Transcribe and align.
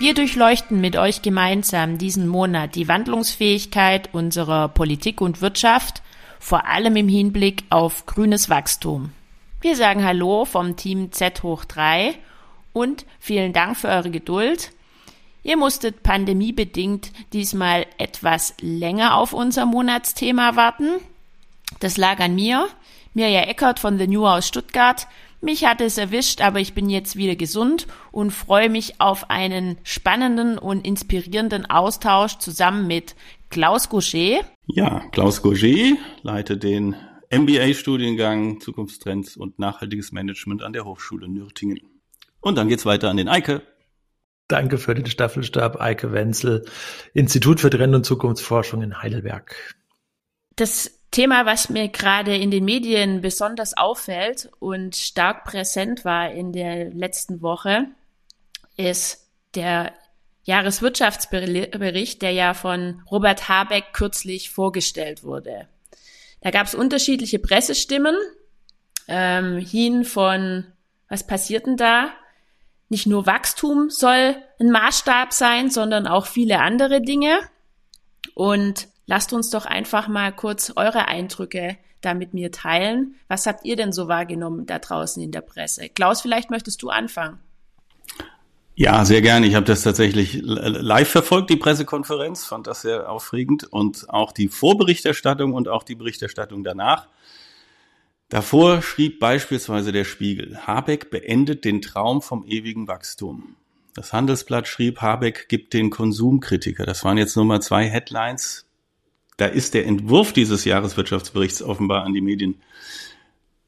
Wir 0.00 0.14
durchleuchten 0.14 0.80
mit 0.80 0.96
euch 0.96 1.20
gemeinsam 1.20 1.98
diesen 1.98 2.26
Monat 2.26 2.74
die 2.74 2.88
Wandlungsfähigkeit 2.88 4.08
unserer 4.12 4.68
Politik 4.68 5.20
und 5.20 5.42
Wirtschaft, 5.42 6.02
vor 6.38 6.66
allem 6.66 6.96
im 6.96 7.06
Hinblick 7.06 7.64
auf 7.68 8.06
grünes 8.06 8.48
Wachstum. 8.48 9.12
Wir 9.60 9.76
sagen 9.76 10.02
Hallo 10.02 10.46
vom 10.46 10.76
Team 10.76 11.12
Z 11.12 11.42
hoch 11.42 11.66
3 11.66 12.14
und 12.72 13.04
vielen 13.18 13.52
Dank 13.52 13.76
für 13.76 13.88
eure 13.88 14.10
Geduld. 14.10 14.72
Ihr 15.42 15.58
musstet 15.58 16.02
pandemiebedingt 16.02 17.12
diesmal 17.34 17.86
etwas 17.98 18.54
länger 18.60 19.16
auf 19.16 19.34
unser 19.34 19.66
Monatsthema 19.66 20.56
warten. 20.56 20.98
Das 21.80 21.96
lag 21.96 22.20
an 22.20 22.34
mir, 22.34 22.68
Mirja 23.14 23.40
Eckert 23.42 23.78
von 23.78 23.98
The 23.98 24.06
New 24.06 24.26
aus 24.26 24.46
Stuttgart. 24.46 25.08
Mich 25.40 25.64
hat 25.64 25.80
es 25.80 25.96
erwischt, 25.96 26.42
aber 26.42 26.60
ich 26.60 26.74
bin 26.74 26.90
jetzt 26.90 27.16
wieder 27.16 27.34
gesund 27.34 27.86
und 28.12 28.30
freue 28.30 28.68
mich 28.68 29.00
auf 29.00 29.30
einen 29.30 29.78
spannenden 29.82 30.58
und 30.58 30.86
inspirierenden 30.86 31.64
Austausch 31.64 32.36
zusammen 32.36 32.86
mit 32.86 33.16
Klaus 33.48 33.88
Gaucher. 33.88 34.42
Ja, 34.66 35.00
Klaus 35.10 35.40
Gaucher 35.40 35.96
leitet 36.22 36.62
den 36.62 36.94
MBA-Studiengang 37.30 38.60
Zukunftstrends 38.60 39.38
und 39.38 39.58
nachhaltiges 39.58 40.12
Management 40.12 40.62
an 40.62 40.74
der 40.74 40.84
Hochschule 40.84 41.28
Nürtingen. 41.28 41.80
Und 42.40 42.56
dann 42.56 42.68
geht's 42.68 42.84
weiter 42.84 43.08
an 43.08 43.16
den 43.16 43.28
Eike. 43.28 43.62
Danke 44.48 44.76
für 44.76 44.94
den 44.94 45.06
Staffelstab, 45.06 45.80
Eike 45.80 46.12
Wenzel, 46.12 46.66
Institut 47.14 47.60
für 47.60 47.70
Trend- 47.70 47.94
und 47.94 48.04
Zukunftsforschung 48.04 48.82
in 48.82 49.00
Heidelberg. 49.00 49.54
Das 50.56 50.99
Thema, 51.10 51.44
was 51.44 51.70
mir 51.70 51.88
gerade 51.88 52.36
in 52.36 52.50
den 52.50 52.64
Medien 52.64 53.20
besonders 53.20 53.76
auffällt 53.76 54.48
und 54.60 54.94
stark 54.94 55.44
präsent 55.44 56.04
war 56.04 56.30
in 56.30 56.52
der 56.52 56.90
letzten 56.90 57.42
Woche, 57.42 57.86
ist 58.76 59.26
der 59.54 59.92
Jahreswirtschaftsbericht, 60.44 62.22
der 62.22 62.32
ja 62.32 62.54
von 62.54 63.02
Robert 63.10 63.48
Habeck 63.48 63.92
kürzlich 63.92 64.50
vorgestellt 64.50 65.24
wurde. 65.24 65.68
Da 66.40 66.50
gab 66.50 66.66
es 66.66 66.74
unterschiedliche 66.74 67.38
Pressestimmen 67.38 68.16
ähm, 69.08 69.58
hin 69.58 70.04
von, 70.04 70.66
was 71.08 71.26
passiert 71.26 71.66
denn 71.66 71.76
da? 71.76 72.10
Nicht 72.88 73.06
nur 73.06 73.26
Wachstum 73.26 73.90
soll 73.90 74.36
ein 74.58 74.70
Maßstab 74.70 75.32
sein, 75.32 75.70
sondern 75.70 76.06
auch 76.06 76.26
viele 76.26 76.60
andere 76.60 77.02
Dinge. 77.02 77.38
Und 78.34 78.88
lasst 79.10 79.32
uns 79.32 79.50
doch 79.50 79.66
einfach 79.66 80.06
mal 80.06 80.32
kurz 80.32 80.72
eure 80.76 81.08
Eindrücke 81.08 81.76
da 82.00 82.14
mit 82.14 82.32
mir 82.32 82.52
teilen. 82.52 83.16
Was 83.26 83.44
habt 83.44 83.64
ihr 83.64 83.74
denn 83.74 83.92
so 83.92 84.06
wahrgenommen 84.06 84.66
da 84.66 84.78
draußen 84.78 85.20
in 85.20 85.32
der 85.32 85.40
Presse? 85.40 85.88
Klaus, 85.88 86.22
vielleicht 86.22 86.50
möchtest 86.50 86.80
du 86.80 86.90
anfangen. 86.90 87.40
Ja, 88.76 89.04
sehr 89.04 89.20
gerne. 89.20 89.46
Ich 89.48 89.56
habe 89.56 89.66
das 89.66 89.82
tatsächlich 89.82 90.38
live 90.42 91.10
verfolgt, 91.10 91.50
die 91.50 91.56
Pressekonferenz, 91.56 92.46
fand 92.46 92.68
das 92.68 92.82
sehr 92.82 93.10
aufregend 93.10 93.64
und 93.64 94.08
auch 94.08 94.30
die 94.30 94.48
Vorberichterstattung 94.48 95.54
und 95.54 95.66
auch 95.66 95.82
die 95.82 95.96
Berichterstattung 95.96 96.62
danach. 96.62 97.08
Davor 98.28 98.80
schrieb 98.80 99.18
beispielsweise 99.18 99.90
der 99.90 100.04
Spiegel, 100.04 100.56
Habeck 100.68 101.10
beendet 101.10 101.64
den 101.64 101.82
Traum 101.82 102.22
vom 102.22 102.44
ewigen 102.44 102.86
Wachstum. 102.86 103.56
Das 103.94 104.12
Handelsblatt 104.12 104.68
schrieb, 104.68 105.00
Habeck 105.00 105.48
gibt 105.48 105.74
den 105.74 105.90
Konsumkritiker. 105.90 106.86
Das 106.86 107.04
waren 107.04 107.18
jetzt 107.18 107.34
nur 107.34 107.44
mal 107.44 107.60
zwei 107.60 107.88
Headlines. 107.88 108.69
Da 109.40 109.46
ist 109.46 109.74
der 109.74 109.86
Entwurf 109.86 110.32
dieses 110.32 110.64
Jahreswirtschaftsberichts 110.64 111.62
offenbar 111.62 112.04
an 112.04 112.12
die 112.12 112.20
Medien 112.20 112.60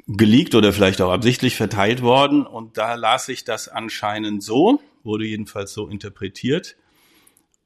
geleakt 0.07 0.55
oder 0.55 0.73
vielleicht 0.73 1.01
auch 1.01 1.11
absichtlich 1.11 1.57
verteilt 1.57 2.03
worden. 2.03 2.47
Und 2.47 2.77
da 2.77 2.95
las 2.95 3.29
ich 3.29 3.45
das 3.45 3.69
anscheinend 3.69 4.43
so 4.43 4.81
wurde 5.05 5.25
jedenfalls 5.25 5.73
so 5.73 5.89
interpretiert. 5.89 6.77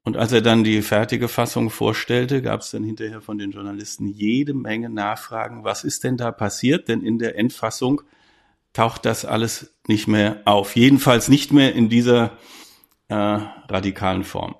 Und 0.04 0.16
als 0.16 0.32
er 0.32 0.40
dann 0.40 0.62
die 0.62 0.82
fertige 0.82 1.28
Fassung 1.28 1.70
vorstellte, 1.70 2.40
gab 2.40 2.60
es 2.60 2.70
dann 2.70 2.84
hinterher 2.84 3.20
von 3.20 3.38
den 3.38 3.50
Journalisten 3.50 4.06
jede 4.06 4.54
Menge 4.54 4.88
Nachfragen, 4.88 5.64
was 5.64 5.82
ist 5.82 6.04
denn 6.04 6.16
da 6.16 6.30
passiert? 6.30 6.88
Denn 6.88 7.02
in 7.02 7.18
der 7.18 7.36
Endfassung 7.36 8.02
taucht 8.72 9.04
das 9.04 9.24
alles 9.24 9.74
nicht 9.88 10.06
mehr 10.06 10.42
auf. 10.44 10.76
Jedenfalls 10.76 11.28
nicht 11.28 11.52
mehr 11.52 11.74
in 11.74 11.88
dieser 11.88 12.38
äh, 13.08 13.14
radikalen 13.14 14.22
Form. 14.22 14.54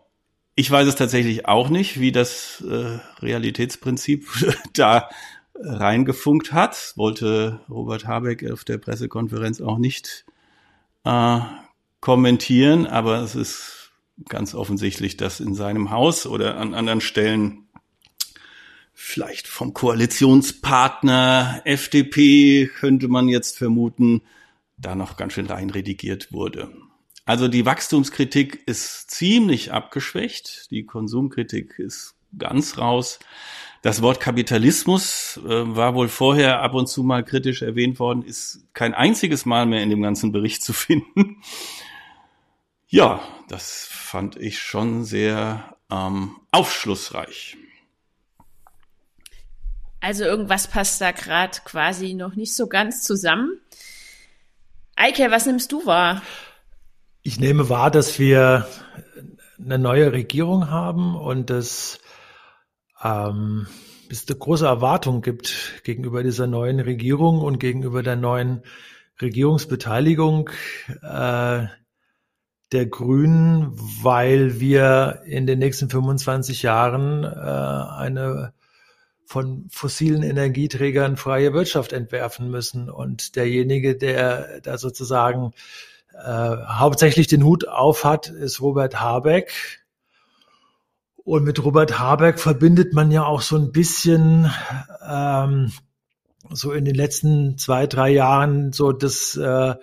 Ich 0.59 0.71
weiß 0.71 0.89
es 0.89 0.95
tatsächlich 0.95 1.47
auch 1.47 1.69
nicht, 1.69 2.01
wie 2.01 2.13
das 2.13 2.65
äh, 2.67 2.99
Realitätsprinzip 3.21 4.27
da 4.73 5.11
reingefunkt 5.55 6.53
hat. 6.53 6.95
Wollte 6.97 7.61
Robert 7.69 8.07
Habeck 8.07 8.51
auf 8.51 8.65
der 8.65 8.79
Pressekonferenz 8.79 9.61
auch 9.61 9.77
nicht 9.77 10.25
äh, 11.05 11.41
kommentieren, 12.01 12.87
aber 12.87 13.21
es 13.21 13.35
ist 13.35 13.93
ganz 14.31 14.55
offensichtlich, 14.55 15.19
dass 15.19 15.41
in 15.41 15.55
seinem 15.55 15.91
Haus 15.91 16.27
oder 16.27 16.57
an 16.57 16.73
anderen 16.73 17.03
Stellen 17.03 17.69
vielleicht 18.95 19.49
vom 19.49 19.75
Koalitionspartner 19.75 21.61
FDP 21.67 22.67
könnte 22.69 23.09
man 23.09 23.29
jetzt 23.29 23.59
vermuten, 23.59 24.23
da 24.79 24.95
noch 24.95 25.19
ganz 25.19 25.35
schön 25.35 25.47
rein 25.47 25.69
redigiert 25.69 26.33
wurde. 26.33 26.71
Also 27.27 27.49
die 27.49 27.67
Wachstumskritik 27.67 28.63
ist 28.67 29.11
ziemlich 29.11 29.73
abgeschwächt, 29.73 30.71
die 30.71 30.87
Konsumkritik 30.87 31.79
ist 31.79 32.15
ganz 32.39 32.79
raus. 32.79 33.19
Das 33.83 34.01
Wort 34.01 34.21
Kapitalismus 34.21 35.39
äh, 35.45 35.77
war 35.77 35.95
wohl 35.95 36.09
vorher 36.09 36.63
ab 36.63 36.75
und 36.75 36.87
zu 36.87 37.03
mal 37.03 37.25
kritisch 37.25 37.63
erwähnt 37.63 37.99
worden, 37.99 38.23
ist 38.23 38.65
kein 38.75 38.95
einziges 38.95 39.45
Mal 39.45 39.67
mehr 39.67 39.83
in 39.83 39.91
dem 39.91 40.03
ganzen 40.03 40.31
Bericht 40.31 40.63
zu 40.63 40.73
finden. 40.73 41.43
Ja, 42.87 43.21
das 43.49 43.89
fand 43.91 44.37
ich 44.37 44.61
schon 44.61 45.05
sehr 45.05 45.77
ähm, 45.91 46.37
aufschlussreich. 46.53 47.57
Also 50.01 50.23
irgendwas 50.23 50.69
passt 50.69 51.01
da 51.01 51.11
gerade 51.11 51.59
quasi 51.65 52.15
noch 52.15 52.37
nicht 52.37 52.55
so 52.55 52.69
ganz 52.69 53.03
zusammen. 53.03 53.61
Eike, 54.95 55.33
was 55.33 55.47
nimmst 55.47 55.73
du 55.73 55.85
wahr? 55.85 56.23
Ich 57.27 57.41
nehme 57.41 57.69
wahr, 57.69 57.91
dass 57.91 58.21
wir 58.21 58.69
eine 59.59 59.81
neue 59.81 60.13
Regierung 60.13 60.71
haben 60.71 61.17
und 61.17 61.51
dass 61.51 61.99
ähm, 63.03 63.67
es 64.09 64.29
eine 64.29 64.39
große 64.39 64.65
Erwartung 64.65 65.23
gibt 65.23 65.83
gegenüber 65.83 66.23
dieser 66.23 66.47
neuen 66.47 66.79
Regierung 66.79 67.41
und 67.41 67.59
gegenüber 67.59 68.05
der 68.05 68.15
neuen 68.15 68.63
Regierungsbeteiligung. 69.21 70.51
Äh, 71.03 71.67
der 72.71 72.87
Grünen, 72.87 73.73
weil 74.05 74.61
wir 74.61 75.23
in 75.27 75.49
den 75.49 75.59
nächsten 75.59 75.91
25 75.91 76.63
Jahren 76.63 77.25
äh, 77.25 77.27
eine 77.27 78.53
von 79.25 79.67
fossilen 79.69 80.23
Energieträgern 80.23 81.17
freie 81.17 81.53
Wirtschaft 81.53 81.93
entwerfen 81.93 82.53
müssen. 82.53 82.89
Und 82.89 83.35
derjenige, 83.35 83.97
der 83.97 84.61
da 84.61 84.79
sozusagen 84.79 85.55
hauptsächlich 86.19 87.27
den 87.27 87.45
Hut 87.45 87.69
auf 87.69 88.05
hat, 88.05 88.29
ist 88.29 88.61
Robert 88.61 89.01
Habeck. 89.01 89.53
Und 91.17 91.45
mit 91.45 91.65
Robert 91.65 91.99
Habeck 91.99 92.39
verbindet 92.39 92.95
man 92.95 93.11
ja 93.11 93.25
auch 93.25 93.43
so 93.43 93.57
ein 93.57 93.73
bisschen 93.73 94.51
ähm, 95.05 95.73
so 96.51 96.73
in 96.73 96.85
den 96.85 96.95
letzten 96.95 97.59
zwei, 97.59 97.87
drei 97.87 98.11
Jahren 98.11 98.73
so 98.73 98.93
das 98.93 99.37
äh, 99.37 99.75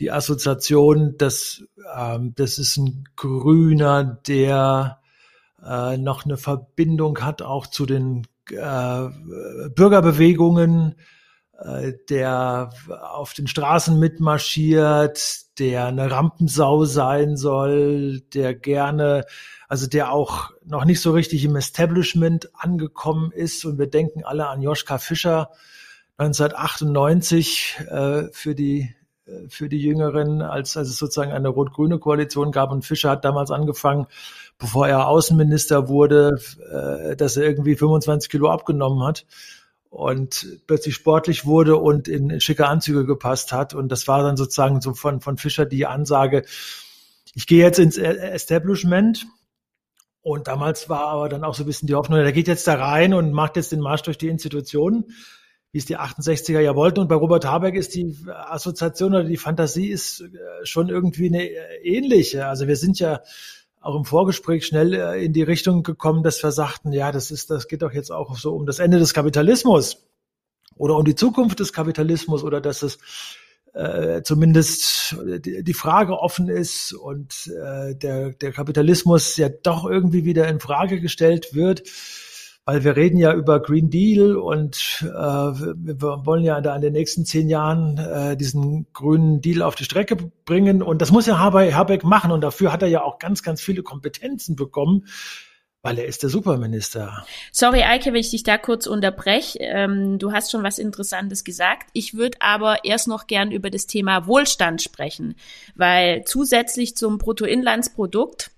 die 0.00 0.10
Assoziation, 0.10 1.16
dass 1.18 1.64
ähm, 1.96 2.32
das 2.36 2.58
ist 2.58 2.76
ein 2.76 3.08
Grüner, 3.16 4.20
der 4.26 5.00
äh, 5.64 5.96
noch 5.96 6.24
eine 6.24 6.36
Verbindung 6.36 7.20
hat 7.20 7.42
auch 7.42 7.66
zu 7.66 7.86
den 7.86 8.26
äh, 8.50 9.08
Bürgerbewegungen, 9.74 10.96
äh, 11.58 11.92
der 12.08 12.70
auf 12.88 13.34
den 13.34 13.46
Straßen 13.46 13.98
mitmarschiert, 13.98 15.43
der 15.58 15.86
eine 15.86 16.10
Rampensau 16.10 16.84
sein 16.84 17.36
soll, 17.36 18.20
der 18.32 18.54
gerne, 18.54 19.24
also 19.68 19.86
der 19.86 20.12
auch 20.12 20.50
noch 20.64 20.84
nicht 20.84 21.00
so 21.00 21.12
richtig 21.12 21.44
im 21.44 21.56
Establishment 21.56 22.50
angekommen 22.54 23.32
ist. 23.32 23.64
Und 23.64 23.78
wir 23.78 23.88
denken 23.88 24.24
alle 24.24 24.48
an 24.48 24.62
Joschka 24.62 24.98
Fischer 24.98 25.50
1998 26.18 27.76
äh, 27.90 28.22
für 28.32 28.54
die 28.54 28.94
für 29.48 29.70
die 29.70 29.80
Jüngeren, 29.80 30.42
als, 30.42 30.76
als 30.76 30.90
es 30.90 30.98
sozusagen 30.98 31.32
eine 31.32 31.48
rot-grüne 31.48 31.98
Koalition 31.98 32.52
gab. 32.52 32.70
Und 32.70 32.84
Fischer 32.84 33.08
hat 33.08 33.24
damals 33.24 33.50
angefangen, 33.50 34.06
bevor 34.58 34.86
er 34.86 35.08
Außenminister 35.08 35.88
wurde, 35.88 36.38
äh, 36.70 37.16
dass 37.16 37.38
er 37.38 37.44
irgendwie 37.44 37.74
25 37.74 38.30
Kilo 38.30 38.50
abgenommen 38.50 39.02
hat 39.02 39.24
und 39.94 40.46
plötzlich 40.66 40.96
sportlich 40.96 41.46
wurde 41.46 41.76
und 41.76 42.08
in 42.08 42.40
schicke 42.40 42.66
Anzüge 42.66 43.06
gepasst 43.06 43.52
hat. 43.52 43.74
Und 43.74 43.90
das 43.92 44.08
war 44.08 44.22
dann 44.22 44.36
sozusagen 44.36 44.80
so 44.80 44.92
von, 44.92 45.20
von 45.20 45.38
Fischer 45.38 45.66
die 45.66 45.86
Ansage, 45.86 46.44
ich 47.34 47.46
gehe 47.46 47.62
jetzt 47.62 47.78
ins 47.78 47.96
Establishment. 47.96 49.26
Und 50.20 50.48
damals 50.48 50.88
war 50.88 51.06
aber 51.08 51.28
dann 51.28 51.44
auch 51.44 51.54
so 51.54 51.62
ein 51.62 51.66
bisschen 51.66 51.86
die 51.86 51.94
Hoffnung, 51.94 52.18
der 52.18 52.32
geht 52.32 52.48
jetzt 52.48 52.66
da 52.66 52.74
rein 52.74 53.14
und 53.14 53.32
macht 53.32 53.56
jetzt 53.56 53.72
den 53.72 53.80
Marsch 53.80 54.02
durch 54.02 54.18
die 54.18 54.28
Institutionen 54.28 55.12
wie 55.70 55.78
es 55.78 55.86
die 55.86 55.98
68er 55.98 56.60
ja 56.60 56.76
wollten. 56.76 57.00
Und 57.00 57.08
bei 57.08 57.16
Robert 57.16 57.44
Habeck 57.46 57.74
ist 57.74 57.96
die 57.96 58.16
Assoziation 58.28 59.12
oder 59.12 59.24
die 59.24 59.36
Fantasie 59.36 59.88
ist 59.88 60.20
äh, 60.20 60.28
schon 60.64 60.88
irgendwie 60.88 61.26
eine 61.26 61.48
ähnliche. 61.82 62.46
Also 62.46 62.68
wir 62.68 62.76
sind 62.76 63.00
ja 63.00 63.22
auch 63.84 63.96
im 63.96 64.04
Vorgespräch 64.04 64.66
schnell 64.66 64.94
äh, 64.94 65.24
in 65.24 65.32
die 65.32 65.42
Richtung 65.42 65.82
gekommen, 65.82 66.22
dass 66.22 66.42
wir 66.42 66.52
sagten, 66.52 66.92
ja, 66.92 67.12
das 67.12 67.30
ist, 67.30 67.50
das 67.50 67.68
geht 67.68 67.82
doch 67.82 67.92
jetzt 67.92 68.10
auch 68.10 68.36
so 68.36 68.54
um 68.54 68.66
das 68.66 68.78
Ende 68.78 68.98
des 68.98 69.14
Kapitalismus 69.14 69.98
oder 70.76 70.96
um 70.96 71.04
die 71.04 71.14
Zukunft 71.14 71.60
des 71.60 71.72
Kapitalismus 71.72 72.42
oder 72.42 72.60
dass 72.60 72.82
es 72.82 72.98
äh, 73.74 74.22
zumindest 74.22 75.16
die, 75.38 75.62
die 75.62 75.74
Frage 75.74 76.18
offen 76.18 76.48
ist 76.48 76.92
und 76.92 77.48
äh, 77.48 77.94
der, 77.94 78.30
der 78.30 78.52
Kapitalismus 78.52 79.36
ja 79.36 79.48
doch 79.48 79.84
irgendwie 79.88 80.24
wieder 80.24 80.48
in 80.48 80.60
Frage 80.60 81.00
gestellt 81.00 81.54
wird 81.54 81.82
weil 82.66 82.82
wir 82.82 82.96
reden 82.96 83.18
ja 83.18 83.34
über 83.34 83.60
Green 83.60 83.90
Deal 83.90 84.36
und 84.36 85.02
äh, 85.02 85.06
wir 85.06 86.26
wollen 86.26 86.44
ja 86.44 86.60
da 86.60 86.74
in 86.74 86.80
den 86.80 86.94
nächsten 86.94 87.26
zehn 87.26 87.48
Jahren 87.48 87.98
äh, 87.98 88.36
diesen 88.36 88.86
grünen 88.92 89.40
Deal 89.42 89.62
auf 89.62 89.74
die 89.74 89.84
Strecke 89.84 90.16
bringen 90.16 90.82
und 90.82 91.02
das 91.02 91.12
muss 91.12 91.26
ja 91.26 91.38
Habeck 91.38 92.04
machen 92.04 92.30
und 92.30 92.40
dafür 92.40 92.72
hat 92.72 92.82
er 92.82 92.88
ja 92.88 93.02
auch 93.02 93.18
ganz, 93.18 93.42
ganz 93.42 93.60
viele 93.60 93.82
Kompetenzen 93.82 94.56
bekommen, 94.56 95.06
weil 95.82 95.98
er 95.98 96.06
ist 96.06 96.22
der 96.22 96.30
Superminister. 96.30 97.26
Sorry, 97.52 97.82
Eike, 97.82 98.06
wenn 98.06 98.20
ich 98.20 98.30
dich 98.30 98.44
da 98.44 98.56
kurz 98.56 98.86
unterbreche. 98.86 99.58
Ähm, 99.60 100.18
du 100.18 100.32
hast 100.32 100.50
schon 100.50 100.62
was 100.62 100.78
Interessantes 100.78 101.44
gesagt. 101.44 101.90
Ich 101.92 102.14
würde 102.14 102.38
aber 102.40 102.86
erst 102.86 103.08
noch 103.08 103.26
gern 103.26 103.52
über 103.52 103.68
das 103.68 103.86
Thema 103.86 104.26
Wohlstand 104.26 104.80
sprechen, 104.80 105.34
weil 105.74 106.24
zusätzlich 106.24 106.96
zum 106.96 107.18
Bruttoinlandsprodukt 107.18 108.52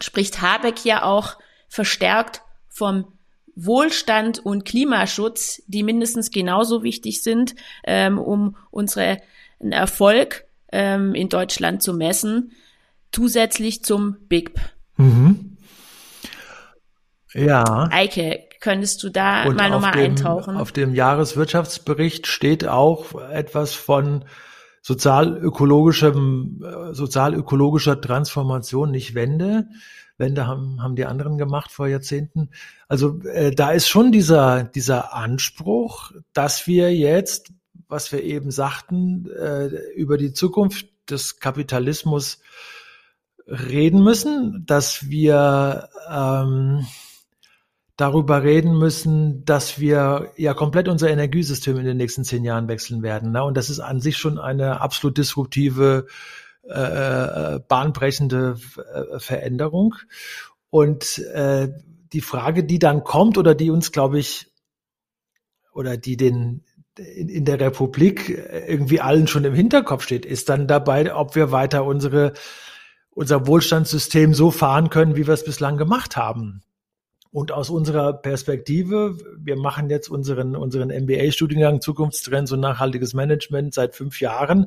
spricht 0.00 0.42
Habeck 0.42 0.84
ja 0.84 1.04
auch 1.04 1.36
verstärkt 1.68 2.42
vom 2.68 3.15
Wohlstand 3.56 4.38
und 4.38 4.64
Klimaschutz, 4.64 5.62
die 5.66 5.82
mindestens 5.82 6.30
genauso 6.30 6.82
wichtig 6.82 7.22
sind, 7.22 7.54
ähm, 7.84 8.18
um 8.18 8.56
unseren 8.70 9.18
Erfolg 9.58 10.44
ähm, 10.70 11.14
in 11.14 11.30
Deutschland 11.30 11.82
zu 11.82 11.94
messen, 11.94 12.52
zusätzlich 13.10 13.82
zum 13.82 14.16
BIP. 14.28 14.60
Mhm. 14.98 15.56
Ja. 17.32 17.88
Eike, 17.90 18.40
könntest 18.60 19.02
du 19.02 19.10
da 19.10 19.44
und 19.44 19.56
mal 19.56 19.70
nochmal 19.70 19.98
eintauchen? 19.98 20.56
Auf 20.56 20.72
dem 20.72 20.94
Jahreswirtschaftsbericht 20.94 22.26
steht 22.26 22.66
auch 22.66 23.14
etwas 23.30 23.74
von 23.74 24.24
sozialökologischem, 24.82 26.62
äh, 26.62 26.94
sozialökologischer 26.94 28.00
Transformation, 28.00 28.90
nicht 28.90 29.14
Wende. 29.14 29.68
Wende 30.18 30.46
haben, 30.46 30.82
haben 30.82 30.96
die 30.96 31.04
anderen 31.04 31.38
gemacht 31.38 31.70
vor 31.70 31.88
Jahrzehnten. 31.88 32.50
Also 32.88 33.20
äh, 33.22 33.50
da 33.50 33.72
ist 33.72 33.88
schon 33.88 34.12
dieser, 34.12 34.64
dieser 34.64 35.14
Anspruch, 35.14 36.12
dass 36.32 36.66
wir 36.66 36.94
jetzt, 36.94 37.52
was 37.88 38.12
wir 38.12 38.22
eben 38.22 38.50
sagten, 38.50 39.30
äh, 39.30 39.66
über 39.94 40.16
die 40.16 40.32
Zukunft 40.32 40.86
des 41.10 41.38
Kapitalismus 41.38 42.40
reden 43.46 44.02
müssen, 44.02 44.64
dass 44.66 45.08
wir 45.08 45.88
ähm, 46.10 46.86
darüber 47.96 48.42
reden 48.42 48.78
müssen, 48.78 49.44
dass 49.44 49.78
wir 49.78 50.32
ja 50.36 50.52
komplett 50.54 50.88
unser 50.88 51.10
Energiesystem 51.10 51.76
in 51.78 51.84
den 51.84 51.96
nächsten 51.96 52.24
zehn 52.24 52.44
Jahren 52.44 52.68
wechseln 52.68 53.02
werden. 53.02 53.32
Ne? 53.32 53.42
Und 53.42 53.56
das 53.56 53.70
ist 53.70 53.80
an 53.80 54.00
sich 54.00 54.18
schon 54.18 54.38
eine 54.38 54.80
absolut 54.80 55.16
disruptive 55.16 56.06
äh, 56.68 57.54
äh, 57.54 57.60
bahnbrechende 57.60 58.56
äh, 58.76 59.18
Veränderung. 59.18 59.94
Und 60.70 61.18
äh, 61.18 61.68
die 62.12 62.20
Frage, 62.20 62.64
die 62.64 62.78
dann 62.78 63.04
kommt 63.04 63.38
oder 63.38 63.54
die 63.54 63.70
uns, 63.70 63.92
glaube 63.92 64.18
ich, 64.18 64.52
oder 65.72 65.96
die 65.96 66.16
den 66.16 66.64
in, 66.98 67.28
in 67.28 67.44
der 67.44 67.60
Republik 67.60 68.30
irgendwie 68.66 69.00
allen 69.00 69.26
schon 69.26 69.44
im 69.44 69.54
Hinterkopf 69.54 70.02
steht, 70.02 70.24
ist 70.24 70.48
dann 70.48 70.66
dabei, 70.66 71.14
ob 71.14 71.34
wir 71.34 71.52
weiter 71.52 71.84
unsere 71.84 72.32
unser 73.16 73.46
Wohlstandssystem 73.46 74.34
so 74.34 74.50
fahren 74.50 74.90
können, 74.90 75.16
wie 75.16 75.26
wir 75.26 75.34
es 75.34 75.44
bislang 75.44 75.78
gemacht 75.78 76.18
haben. 76.18 76.60
Und 77.30 77.50
aus 77.50 77.70
unserer 77.70 78.12
Perspektive, 78.12 79.16
wir 79.38 79.56
machen 79.56 79.88
jetzt 79.88 80.08
unseren, 80.08 80.54
unseren 80.54 80.88
MBA-Studiengang 80.88 81.80
Zukunftstrends 81.80 82.52
und 82.52 82.60
nachhaltiges 82.60 83.14
Management 83.14 83.72
seit 83.72 83.94
fünf 83.94 84.20
Jahren 84.20 84.66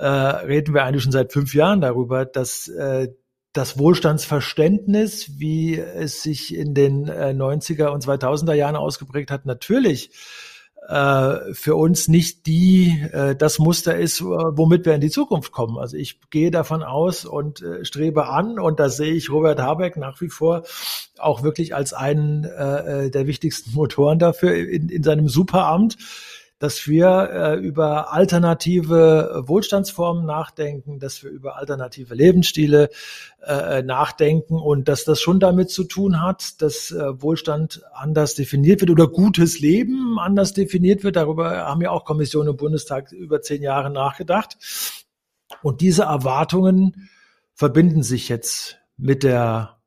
äh, 0.00 0.06
reden 0.06 0.74
wir 0.74 0.84
eigentlich 0.84 1.02
schon 1.02 1.12
seit 1.12 1.32
fünf 1.32 1.54
Jahren 1.54 1.80
darüber, 1.80 2.24
dass 2.24 2.68
äh, 2.68 3.08
das 3.52 3.78
Wohlstandsverständnis, 3.78 5.38
wie 5.38 5.78
es 5.78 6.22
sich 6.22 6.54
in 6.54 6.72
den 6.74 7.08
äh, 7.08 7.34
90er 7.36 7.88
und 7.88 8.04
2000er 8.04 8.54
Jahren 8.54 8.76
ausgeprägt 8.76 9.30
hat, 9.30 9.44
natürlich 9.44 10.12
äh, 10.88 11.52
für 11.52 11.74
uns 11.74 12.08
nicht 12.08 12.46
die 12.46 12.98
äh, 13.12 13.36
das 13.36 13.58
Muster 13.58 13.96
ist, 13.98 14.22
womit 14.22 14.86
wir 14.86 14.94
in 14.94 15.00
die 15.00 15.10
Zukunft 15.10 15.52
kommen. 15.52 15.78
Also 15.78 15.96
ich 15.96 16.18
gehe 16.30 16.50
davon 16.50 16.82
aus 16.82 17.24
und 17.24 17.60
äh, 17.60 17.84
strebe 17.84 18.28
an 18.28 18.58
und 18.58 18.80
da 18.80 18.88
sehe 18.88 19.12
ich 19.12 19.30
Robert 19.30 19.60
Habeck 19.60 19.96
nach 19.96 20.20
wie 20.20 20.30
vor 20.30 20.62
auch 21.18 21.42
wirklich 21.42 21.74
als 21.74 21.92
einen 21.92 22.44
äh, 22.44 23.06
äh 23.06 23.10
der 23.10 23.26
wichtigsten 23.26 23.72
Motoren 23.74 24.18
dafür 24.18 24.54
in, 24.54 24.88
in 24.88 25.02
seinem 25.02 25.28
Superamt 25.28 25.98
dass 26.60 26.86
wir 26.86 27.30
äh, 27.32 27.54
über 27.58 28.12
alternative 28.12 29.42
Wohlstandsformen 29.46 30.26
nachdenken, 30.26 30.98
dass 30.98 31.24
wir 31.24 31.30
über 31.30 31.56
alternative 31.56 32.14
Lebensstile 32.14 32.90
äh, 33.42 33.82
nachdenken 33.82 34.56
und 34.56 34.86
dass 34.86 35.04
das 35.04 35.22
schon 35.22 35.40
damit 35.40 35.70
zu 35.70 35.84
tun 35.84 36.22
hat, 36.22 36.60
dass 36.60 36.92
äh, 36.92 37.22
Wohlstand 37.22 37.82
anders 37.94 38.34
definiert 38.34 38.82
wird 38.82 38.90
oder 38.90 39.08
gutes 39.08 39.58
Leben 39.58 40.18
anders 40.18 40.52
definiert 40.52 41.02
wird. 41.02 41.16
Darüber 41.16 41.64
haben 41.64 41.80
ja 41.80 41.90
auch 41.90 42.04
Kommissionen 42.04 42.50
im 42.50 42.56
Bundestag 42.58 43.10
über 43.10 43.40
zehn 43.40 43.62
Jahre 43.62 43.88
nachgedacht. 43.88 44.58
Und 45.62 45.80
diese 45.80 46.02
Erwartungen 46.02 47.08
verbinden 47.54 48.02
sich 48.02 48.28
jetzt 48.28 48.78
mit 48.98 49.22
der 49.22 49.78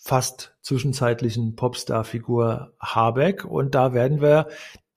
fast 0.00 0.56
zwischenzeitlichen 0.62 1.56
Popstar-Figur 1.56 2.72
Habeck. 2.78 3.44
Und 3.44 3.74
da 3.74 3.92
werden 3.94 4.20
wir 4.20 4.46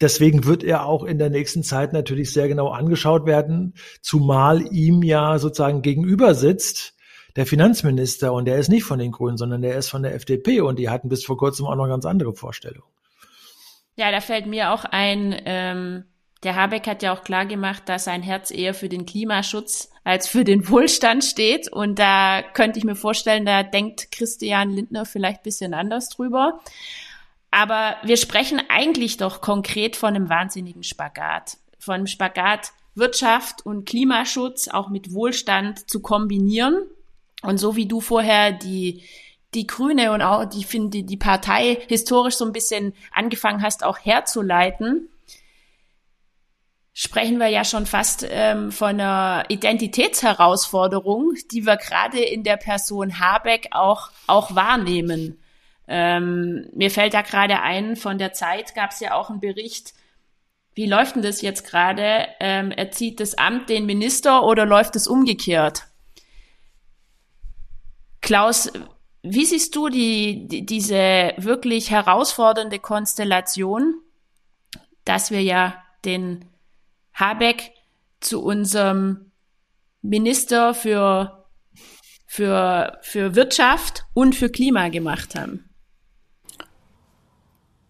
Deswegen 0.01 0.45
wird 0.45 0.63
er 0.63 0.86
auch 0.86 1.03
in 1.03 1.19
der 1.19 1.30
nächsten 1.30 1.63
Zeit 1.63 1.94
natürlich 1.94 2.33
sehr 2.33 2.48
genau 2.48 2.69
angeschaut 2.69 3.25
werden, 3.25 3.75
zumal 4.01 4.62
ihm 4.74 5.03
ja 5.03 5.38
sozusagen 5.38 5.81
gegenüber 5.81 6.33
sitzt 6.33 6.95
der 7.36 7.45
Finanzminister 7.45 8.33
und 8.33 8.45
der 8.45 8.57
ist 8.57 8.69
nicht 8.69 8.83
von 8.83 9.00
den 9.00 9.12
Grünen, 9.12 9.38
sondern 9.38 9.62
der 9.62 9.75
ist 9.75 9.89
von 9.89 10.03
der 10.03 10.15
FDP 10.15 10.62
und 10.62 10.80
die 10.80 10.89
hatten 10.89 11.09
bis 11.09 11.24
vor 11.24 11.38
kurzem 11.38 11.65
auch 11.65 11.75
noch 11.75 11.88
ganz 11.88 12.06
andere 12.06 12.33
Vorstellungen. 12.33 12.88
Ja, 13.95 14.12
da 14.12 14.21
fällt 14.21 14.48
mir 14.48 14.71
auch 14.71 14.86
ein, 14.86 15.39
ähm, 15.45 16.06
der 16.44 16.56
Habeck 16.56 16.88
hat 16.88 17.03
ja 17.03 17.13
auch 17.13 17.24
klar 17.24 17.45
gemacht, 17.45 17.83
dass 17.86 18.06
sein 18.06 18.24
Herz 18.24 18.51
eher 18.51 18.74
für 18.74 18.89
den 18.89 19.05
Klimaschutz 19.05 19.91
als 20.03 20.27
für 20.27 20.43
den 20.43 20.67
Wohlstand 20.70 21.24
steht. 21.24 21.72
Und 21.72 22.00
da 22.00 22.41
könnte 22.41 22.79
ich 22.79 22.86
mir 22.86 22.96
vorstellen, 22.96 23.46
da 23.46 23.63
denkt 23.63 24.12
Christian 24.12 24.72
Lindner 24.72 25.05
vielleicht 25.05 25.43
bisschen 25.43 25.74
anders 25.74 26.10
drüber. 26.10 26.60
Aber 27.51 27.98
wir 28.03 28.15
sprechen 28.15 28.62
eigentlich 28.70 29.17
doch 29.17 29.41
konkret 29.41 29.98
von 29.98 30.15
einem 30.15 30.29
wahnsinnigen 30.29 30.84
Spagat. 30.84 31.58
Von 31.79 31.96
einem 31.96 32.08
Spagat 32.08 32.72
Wirtschaft 32.96 33.65
und 33.65 33.86
Klimaschutz 33.86 34.67
auch 34.67 34.89
mit 34.89 35.13
Wohlstand 35.13 35.89
zu 35.89 36.01
kombinieren. 36.01 36.81
Und 37.41 37.58
so 37.58 37.75
wie 37.75 37.88
du 37.88 38.01
vorher 38.01 38.51
die, 38.51 39.03
die 39.53 39.67
Grüne 39.67 40.12
und 40.12 40.22
auch 40.22 40.46
die, 40.46 40.63
finde, 40.63 41.03
die 41.03 41.17
Partei 41.17 41.79
historisch 41.88 42.36
so 42.36 42.46
ein 42.46 42.53
bisschen 42.53 42.93
angefangen 43.13 43.62
hast, 43.62 43.84
auch 43.84 43.98
herzuleiten, 44.00 45.10
sprechen 46.93 47.38
wir 47.39 47.48
ja 47.48 47.63
schon 47.63 47.86
fast 47.86 48.25
ähm, 48.29 48.72
von 48.72 48.89
einer 48.89 49.46
Identitätsherausforderung, 49.50 51.34
die 51.51 51.65
wir 51.65 51.77
gerade 51.77 52.20
in 52.20 52.43
der 52.43 52.58
Person 52.58 53.20
Habeck 53.20 53.70
auch, 53.72 54.12
auch 54.27 54.55
wahrnehmen. 54.55 55.40
Ähm, 55.93 56.69
mir 56.74 56.89
fällt 56.89 57.13
da 57.13 57.21
gerade 57.21 57.62
ein, 57.62 57.98
von 57.98 58.17
der 58.17 58.31
Zeit 58.31 58.75
gab 58.75 58.91
es 58.91 59.01
ja 59.01 59.13
auch 59.13 59.29
einen 59.29 59.41
Bericht, 59.41 59.93
wie 60.74 60.86
läuft 60.86 61.15
denn 61.15 61.21
das 61.21 61.41
jetzt 61.41 61.67
gerade? 61.67 62.27
Ähm, 62.39 62.71
erzieht 62.71 63.19
das 63.19 63.38
Amt 63.38 63.67
den 63.67 63.86
Minister 63.86 64.43
oder 64.43 64.65
läuft 64.65 64.95
es 64.95 65.05
umgekehrt? 65.05 65.83
Klaus, 68.21 68.71
wie 69.21 69.45
siehst 69.45 69.75
du 69.75 69.89
die, 69.89 70.48
die, 70.48 70.65
diese 70.65 71.33
wirklich 71.36 71.91
herausfordernde 71.91 72.79
Konstellation, 72.79 73.95
dass 75.03 75.29
wir 75.29 75.43
ja 75.43 75.75
den 76.05 76.45
Habeck 77.13 77.71
zu 78.21 78.41
unserem 78.41 79.31
Minister 80.01 80.74
für, 80.74 81.45
für, 82.25 82.98
für 83.01 83.36
Wirtschaft 83.36 84.05
und 84.13 84.36
für 84.36 84.50
Klima 84.50 84.88
gemacht 84.88 85.36
haben? 85.36 85.71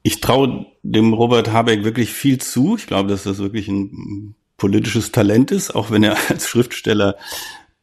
Ich 0.04 0.22
traue 0.22 0.66
dem 0.84 1.14
Robert 1.14 1.52
Habeck 1.52 1.84
wirklich 1.84 2.12
viel 2.12 2.40
zu. 2.40 2.76
Ich 2.76 2.88
glaube, 2.88 3.10
dass 3.10 3.24
das 3.24 3.40
wirklich 3.40 3.68
ein 3.68 4.36
politisches 4.58 5.12
Talent 5.12 5.52
ist, 5.52 5.74
auch 5.76 5.92
wenn 5.92 6.04
er 6.04 6.18
als 6.30 6.48
Schriftsteller 6.48 7.18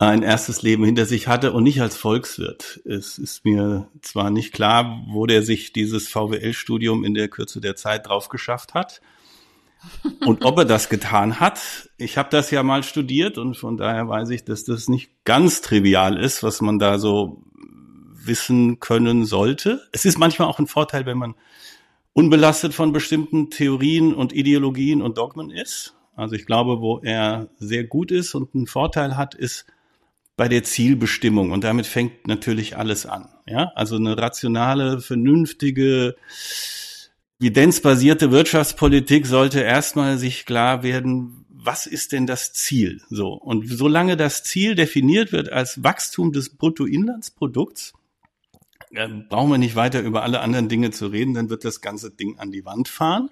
ein 0.00 0.22
erstes 0.22 0.62
Leben 0.62 0.84
hinter 0.84 1.06
sich 1.06 1.26
hatte 1.26 1.52
und 1.52 1.64
nicht 1.64 1.80
als 1.80 1.96
Volkswirt. 1.96 2.80
Es 2.84 3.18
ist 3.18 3.44
mir 3.44 3.88
zwar 4.00 4.30
nicht 4.30 4.52
klar, 4.52 5.04
wo 5.08 5.26
der 5.26 5.42
sich 5.42 5.72
dieses 5.72 6.08
VWL-Studium 6.08 7.04
in 7.04 7.14
der 7.14 7.28
Kürze 7.28 7.60
der 7.60 7.74
Zeit 7.74 8.06
drauf 8.06 8.28
geschafft 8.28 8.74
hat, 8.74 9.00
Und 10.24 10.44
ob 10.44 10.58
er 10.58 10.64
das 10.64 10.88
getan 10.88 11.40
hat, 11.40 11.88
ich 11.96 12.18
habe 12.18 12.28
das 12.30 12.50
ja 12.50 12.62
mal 12.62 12.82
studiert 12.82 13.38
und 13.38 13.56
von 13.56 13.76
daher 13.76 14.08
weiß 14.08 14.30
ich, 14.30 14.44
dass 14.44 14.64
das 14.64 14.88
nicht 14.88 15.10
ganz 15.24 15.60
trivial 15.60 16.18
ist, 16.18 16.42
was 16.42 16.60
man 16.60 16.78
da 16.78 16.98
so 16.98 17.44
wissen 18.12 18.80
können 18.80 19.24
sollte. 19.24 19.82
Es 19.92 20.04
ist 20.04 20.18
manchmal 20.18 20.48
auch 20.48 20.58
ein 20.58 20.66
Vorteil, 20.66 21.06
wenn 21.06 21.18
man 21.18 21.34
unbelastet 22.12 22.74
von 22.74 22.92
bestimmten 22.92 23.50
Theorien 23.50 24.14
und 24.14 24.32
Ideologien 24.32 25.02
und 25.02 25.18
Dogmen 25.18 25.50
ist. 25.50 25.94
Also 26.16 26.34
ich 26.34 26.46
glaube, 26.46 26.80
wo 26.80 26.98
er 26.98 27.48
sehr 27.58 27.84
gut 27.84 28.10
ist 28.10 28.34
und 28.34 28.54
einen 28.54 28.66
Vorteil 28.66 29.16
hat, 29.16 29.34
ist 29.34 29.66
bei 30.36 30.48
der 30.48 30.62
Zielbestimmung. 30.64 31.50
Und 31.50 31.64
damit 31.64 31.86
fängt 31.86 32.26
natürlich 32.26 32.76
alles 32.76 33.06
an. 33.06 33.28
Ja, 33.46 33.72
also 33.74 33.96
eine 33.96 34.16
rationale, 34.16 35.00
vernünftige, 35.00 36.16
evidenzbasierte 37.40 38.30
Wirtschaftspolitik 38.30 39.26
sollte 39.26 39.60
erstmal 39.60 40.18
sich 40.18 40.44
klar 40.44 40.82
werden, 40.82 41.44
was 41.50 41.86
ist 41.86 42.12
denn 42.12 42.26
das 42.26 42.52
Ziel? 42.52 43.02
So. 43.10 43.32
Und 43.32 43.68
solange 43.68 44.16
das 44.16 44.42
Ziel 44.44 44.74
definiert 44.74 45.32
wird 45.32 45.52
als 45.52 45.82
Wachstum 45.82 46.32
des 46.32 46.56
Bruttoinlandsprodukts, 46.56 47.92
äh, 48.92 49.08
brauchen 49.28 49.50
wir 49.50 49.58
nicht 49.58 49.76
weiter 49.76 50.00
über 50.00 50.22
alle 50.22 50.40
anderen 50.40 50.68
Dinge 50.68 50.90
zu 50.90 51.06
reden, 51.06 51.34
dann 51.34 51.50
wird 51.50 51.64
das 51.64 51.80
ganze 51.80 52.10
Ding 52.10 52.38
an 52.38 52.50
die 52.50 52.64
Wand 52.64 52.88
fahren. 52.88 53.30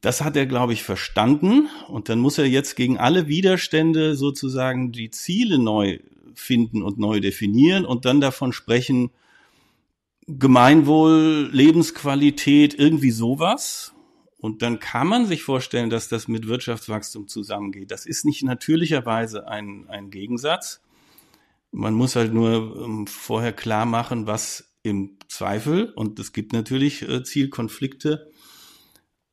Das 0.00 0.22
hat 0.22 0.36
er, 0.36 0.46
glaube 0.46 0.72
ich, 0.72 0.82
verstanden. 0.82 1.68
Und 1.88 2.08
dann 2.08 2.18
muss 2.18 2.38
er 2.38 2.46
jetzt 2.46 2.76
gegen 2.76 2.98
alle 2.98 3.28
Widerstände 3.28 4.16
sozusagen 4.16 4.92
die 4.92 5.10
Ziele 5.10 5.58
neu 5.58 5.98
finden 6.34 6.82
und 6.82 6.98
neu 6.98 7.20
definieren 7.20 7.84
und 7.84 8.04
dann 8.04 8.20
davon 8.20 8.52
sprechen, 8.52 9.10
Gemeinwohl, 10.26 11.50
Lebensqualität, 11.52 12.78
irgendwie 12.78 13.10
sowas. 13.10 13.92
Und 14.38 14.62
dann 14.62 14.78
kann 14.78 15.06
man 15.06 15.26
sich 15.26 15.42
vorstellen, 15.42 15.90
dass 15.90 16.08
das 16.08 16.26
mit 16.26 16.48
Wirtschaftswachstum 16.48 17.28
zusammengeht. 17.28 17.90
Das 17.90 18.06
ist 18.06 18.24
nicht 18.24 18.42
natürlicherweise 18.42 19.46
ein, 19.46 19.86
ein 19.88 20.10
Gegensatz. 20.10 20.80
Man 21.72 21.94
muss 21.94 22.16
halt 22.16 22.32
nur 22.32 22.76
ähm, 22.84 23.06
vorher 23.06 23.52
klar 23.52 23.86
machen, 23.86 24.26
was 24.26 24.72
im 24.82 25.18
Zweifel, 25.28 25.90
und 25.94 26.18
es 26.18 26.32
gibt 26.32 26.52
natürlich 26.52 27.08
äh, 27.08 27.22
Zielkonflikte, 27.24 28.30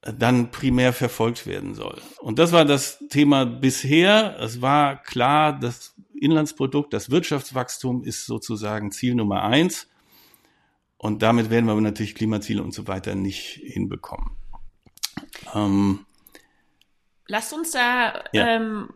äh, 0.01 0.13
dann 0.13 0.51
primär 0.51 0.93
verfolgt 0.93 1.45
werden 1.45 1.75
soll. 1.75 2.01
Und 2.19 2.39
das 2.39 2.51
war 2.51 2.65
das 2.65 3.03
Thema 3.09 3.45
bisher. 3.45 4.37
Es 4.39 4.61
war 4.61 5.01
klar, 5.03 5.59
das 5.59 5.95
Inlandsprodukt, 6.13 6.93
das 6.93 7.09
Wirtschaftswachstum 7.09 8.03
ist 8.03 8.25
sozusagen 8.25 8.91
Ziel 8.91 9.15
Nummer 9.15 9.43
eins. 9.43 9.87
Und 10.97 11.21
damit 11.21 11.49
werden 11.49 11.65
wir 11.65 11.71
aber 11.71 11.81
natürlich 11.81 12.15
Klimaziele 12.15 12.61
und 12.61 12.73
so 12.73 12.87
weiter 12.87 13.15
nicht 13.15 13.59
hinbekommen. 13.63 14.31
Ähm, 15.53 16.05
Lasst 17.27 17.53
uns 17.53 17.71
da 17.71 18.23
ja. 18.33 18.47
ähm, 18.47 18.89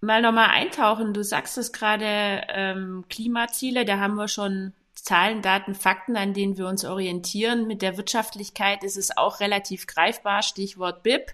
mal 0.00 0.22
nochmal 0.22 0.50
eintauchen. 0.50 1.14
Du 1.14 1.22
sagst 1.24 1.58
es 1.58 1.72
gerade, 1.72 2.42
ähm, 2.48 3.04
Klimaziele, 3.08 3.84
da 3.84 3.98
haben 3.98 4.14
wir 4.14 4.28
schon 4.28 4.72
Zahlen, 4.94 5.42
Daten, 5.42 5.74
Fakten, 5.74 6.16
an 6.16 6.34
denen 6.34 6.58
wir 6.58 6.66
uns 6.66 6.84
orientieren. 6.84 7.66
Mit 7.66 7.82
der 7.82 7.96
Wirtschaftlichkeit 7.96 8.84
ist 8.84 8.96
es 8.96 9.16
auch 9.16 9.40
relativ 9.40 9.86
greifbar, 9.86 10.42
Stichwort 10.42 11.02
BIP. 11.02 11.32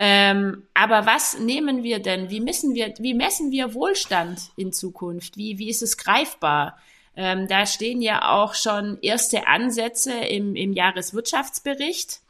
Ähm, 0.00 0.62
aber 0.74 1.06
was 1.06 1.38
nehmen 1.38 1.82
wir 1.82 1.98
denn? 1.98 2.30
Wie 2.30 2.40
messen 2.40 2.74
wir, 2.74 2.94
wie 2.98 3.14
messen 3.14 3.50
wir 3.50 3.74
Wohlstand 3.74 4.52
in 4.56 4.72
Zukunft? 4.72 5.36
Wie, 5.36 5.58
wie 5.58 5.68
ist 5.68 5.82
es 5.82 5.96
greifbar? 5.96 6.78
Ähm, 7.16 7.48
da 7.48 7.66
stehen 7.66 8.00
ja 8.00 8.30
auch 8.30 8.54
schon 8.54 8.98
erste 9.02 9.48
Ansätze 9.48 10.12
im, 10.12 10.54
im 10.54 10.72
Jahreswirtschaftsbericht. 10.72 12.20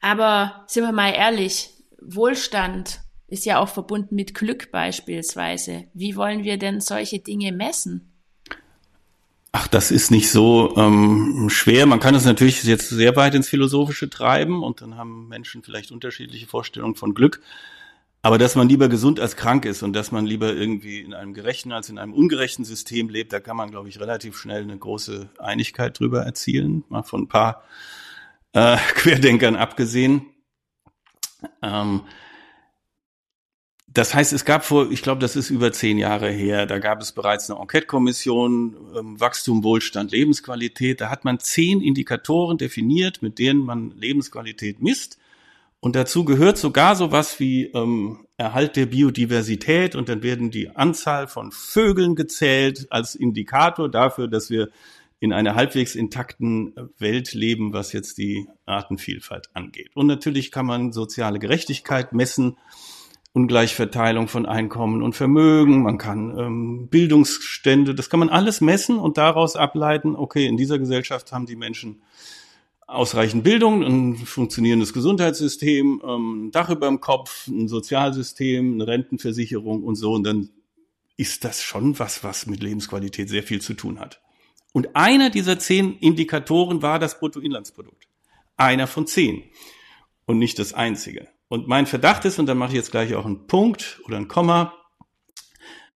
Aber 0.00 0.64
sind 0.66 0.82
wir 0.82 0.92
mal 0.92 1.12
ehrlich, 1.12 1.70
Wohlstand 2.00 3.03
ist 3.34 3.44
ja 3.44 3.58
auch 3.58 3.68
verbunden 3.68 4.14
mit 4.14 4.34
Glück 4.34 4.70
beispielsweise. 4.70 5.84
Wie 5.92 6.16
wollen 6.16 6.44
wir 6.44 6.56
denn 6.56 6.80
solche 6.80 7.18
Dinge 7.18 7.52
messen? 7.52 8.12
Ach, 9.50 9.66
das 9.68 9.90
ist 9.90 10.10
nicht 10.10 10.30
so 10.30 10.74
ähm, 10.76 11.48
schwer. 11.50 11.86
Man 11.86 12.00
kann 12.00 12.14
es 12.14 12.24
natürlich 12.24 12.62
jetzt 12.62 12.88
sehr 12.88 13.14
weit 13.16 13.34
ins 13.34 13.48
Philosophische 13.48 14.08
treiben 14.08 14.62
und 14.62 14.80
dann 14.80 14.96
haben 14.96 15.28
Menschen 15.28 15.62
vielleicht 15.62 15.92
unterschiedliche 15.92 16.46
Vorstellungen 16.46 16.94
von 16.94 17.12
Glück. 17.12 17.40
Aber 18.22 18.38
dass 18.38 18.54
man 18.54 18.68
lieber 18.68 18.88
gesund 18.88 19.20
als 19.20 19.36
krank 19.36 19.64
ist 19.64 19.82
und 19.82 19.92
dass 19.92 20.12
man 20.12 20.26
lieber 20.26 20.54
irgendwie 20.54 21.00
in 21.00 21.12
einem 21.12 21.34
gerechten 21.34 21.72
als 21.72 21.88
in 21.88 21.98
einem 21.98 22.14
ungerechten 22.14 22.64
System 22.64 23.08
lebt, 23.08 23.32
da 23.32 23.40
kann 23.40 23.56
man, 23.56 23.70
glaube 23.70 23.88
ich, 23.88 24.00
relativ 24.00 24.38
schnell 24.38 24.62
eine 24.62 24.78
große 24.78 25.28
Einigkeit 25.38 25.98
drüber 25.98 26.22
erzielen, 26.22 26.84
mal 26.88 27.02
von 27.02 27.22
ein 27.22 27.28
paar 27.28 27.64
äh, 28.52 28.76
Querdenkern 28.94 29.56
abgesehen. 29.56 30.26
Ähm, 31.62 32.02
das 33.94 34.12
heißt, 34.12 34.32
es 34.32 34.44
gab 34.44 34.64
vor, 34.64 34.90
ich 34.90 35.02
glaube, 35.02 35.20
das 35.20 35.36
ist 35.36 35.50
über 35.50 35.72
zehn 35.72 35.98
Jahre 35.98 36.28
her, 36.28 36.66
da 36.66 36.80
gab 36.80 37.00
es 37.00 37.12
bereits 37.12 37.48
eine 37.48 37.60
Enquete-Kommission, 37.60 38.76
ähm, 38.98 39.20
Wachstum, 39.20 39.62
Wohlstand, 39.62 40.10
Lebensqualität. 40.10 41.00
Da 41.00 41.10
hat 41.10 41.24
man 41.24 41.38
zehn 41.38 41.80
Indikatoren 41.80 42.58
definiert, 42.58 43.22
mit 43.22 43.38
denen 43.38 43.64
man 43.64 43.92
Lebensqualität 43.96 44.82
misst. 44.82 45.18
Und 45.78 45.94
dazu 45.94 46.24
gehört 46.24 46.58
sogar 46.58 46.96
sowas 46.96 47.38
wie 47.38 47.66
ähm, 47.66 48.26
Erhalt 48.36 48.74
der 48.74 48.86
Biodiversität 48.86 49.94
und 49.94 50.08
dann 50.08 50.24
werden 50.24 50.50
die 50.50 50.70
Anzahl 50.70 51.28
von 51.28 51.52
Vögeln 51.52 52.16
gezählt 52.16 52.88
als 52.90 53.14
Indikator 53.14 53.88
dafür, 53.88 54.26
dass 54.26 54.50
wir 54.50 54.70
in 55.20 55.32
einer 55.32 55.54
halbwegs 55.54 55.94
intakten 55.94 56.74
Welt 56.98 57.32
leben, 57.32 57.72
was 57.72 57.92
jetzt 57.92 58.18
die 58.18 58.48
Artenvielfalt 58.66 59.50
angeht. 59.54 59.90
Und 59.94 60.08
natürlich 60.08 60.50
kann 60.50 60.66
man 60.66 60.92
soziale 60.92 61.38
Gerechtigkeit 61.38 62.12
messen, 62.12 62.56
Ungleichverteilung 63.34 64.28
von 64.28 64.46
Einkommen 64.46 65.02
und 65.02 65.14
Vermögen, 65.14 65.82
man 65.82 65.98
kann 65.98 66.38
ähm, 66.38 66.88
Bildungsstände, 66.88 67.94
das 67.94 68.08
kann 68.08 68.20
man 68.20 68.28
alles 68.28 68.60
messen 68.60 68.96
und 68.96 69.18
daraus 69.18 69.56
ableiten, 69.56 70.14
okay, 70.14 70.46
in 70.46 70.56
dieser 70.56 70.78
Gesellschaft 70.78 71.32
haben 71.32 71.44
die 71.44 71.56
Menschen 71.56 72.00
ausreichend 72.86 73.42
Bildung, 73.42 73.82
ein 73.82 74.16
funktionierendes 74.16 74.92
Gesundheitssystem, 74.92 76.00
ähm, 76.04 76.46
ein 76.46 76.50
Dach 76.52 76.70
über 76.70 76.86
dem 76.86 77.00
Kopf, 77.00 77.48
ein 77.48 77.66
Sozialsystem, 77.66 78.74
eine 78.74 78.86
Rentenversicherung 78.86 79.82
und 79.82 79.96
so. 79.96 80.12
Und 80.12 80.22
dann 80.22 80.50
ist 81.16 81.44
das 81.44 81.60
schon 81.60 81.98
was, 81.98 82.22
was 82.22 82.46
mit 82.46 82.62
Lebensqualität 82.62 83.28
sehr 83.28 83.42
viel 83.42 83.60
zu 83.60 83.74
tun 83.74 83.98
hat. 83.98 84.20
Und 84.72 84.94
einer 84.94 85.30
dieser 85.30 85.58
zehn 85.58 85.98
Indikatoren 85.98 86.82
war 86.82 87.00
das 87.00 87.18
Bruttoinlandsprodukt. 87.18 88.06
Einer 88.56 88.86
von 88.86 89.08
zehn. 89.08 89.42
Und 90.26 90.38
nicht 90.38 90.60
das 90.60 90.72
einzige. 90.72 91.28
Und 91.48 91.68
mein 91.68 91.86
Verdacht 91.86 92.24
ist, 92.24 92.38
und 92.38 92.46
da 92.46 92.54
mache 92.54 92.70
ich 92.70 92.76
jetzt 92.76 92.90
gleich 92.90 93.14
auch 93.14 93.26
einen 93.26 93.46
Punkt 93.46 94.00
oder 94.06 94.16
ein 94.16 94.28
Komma, 94.28 94.74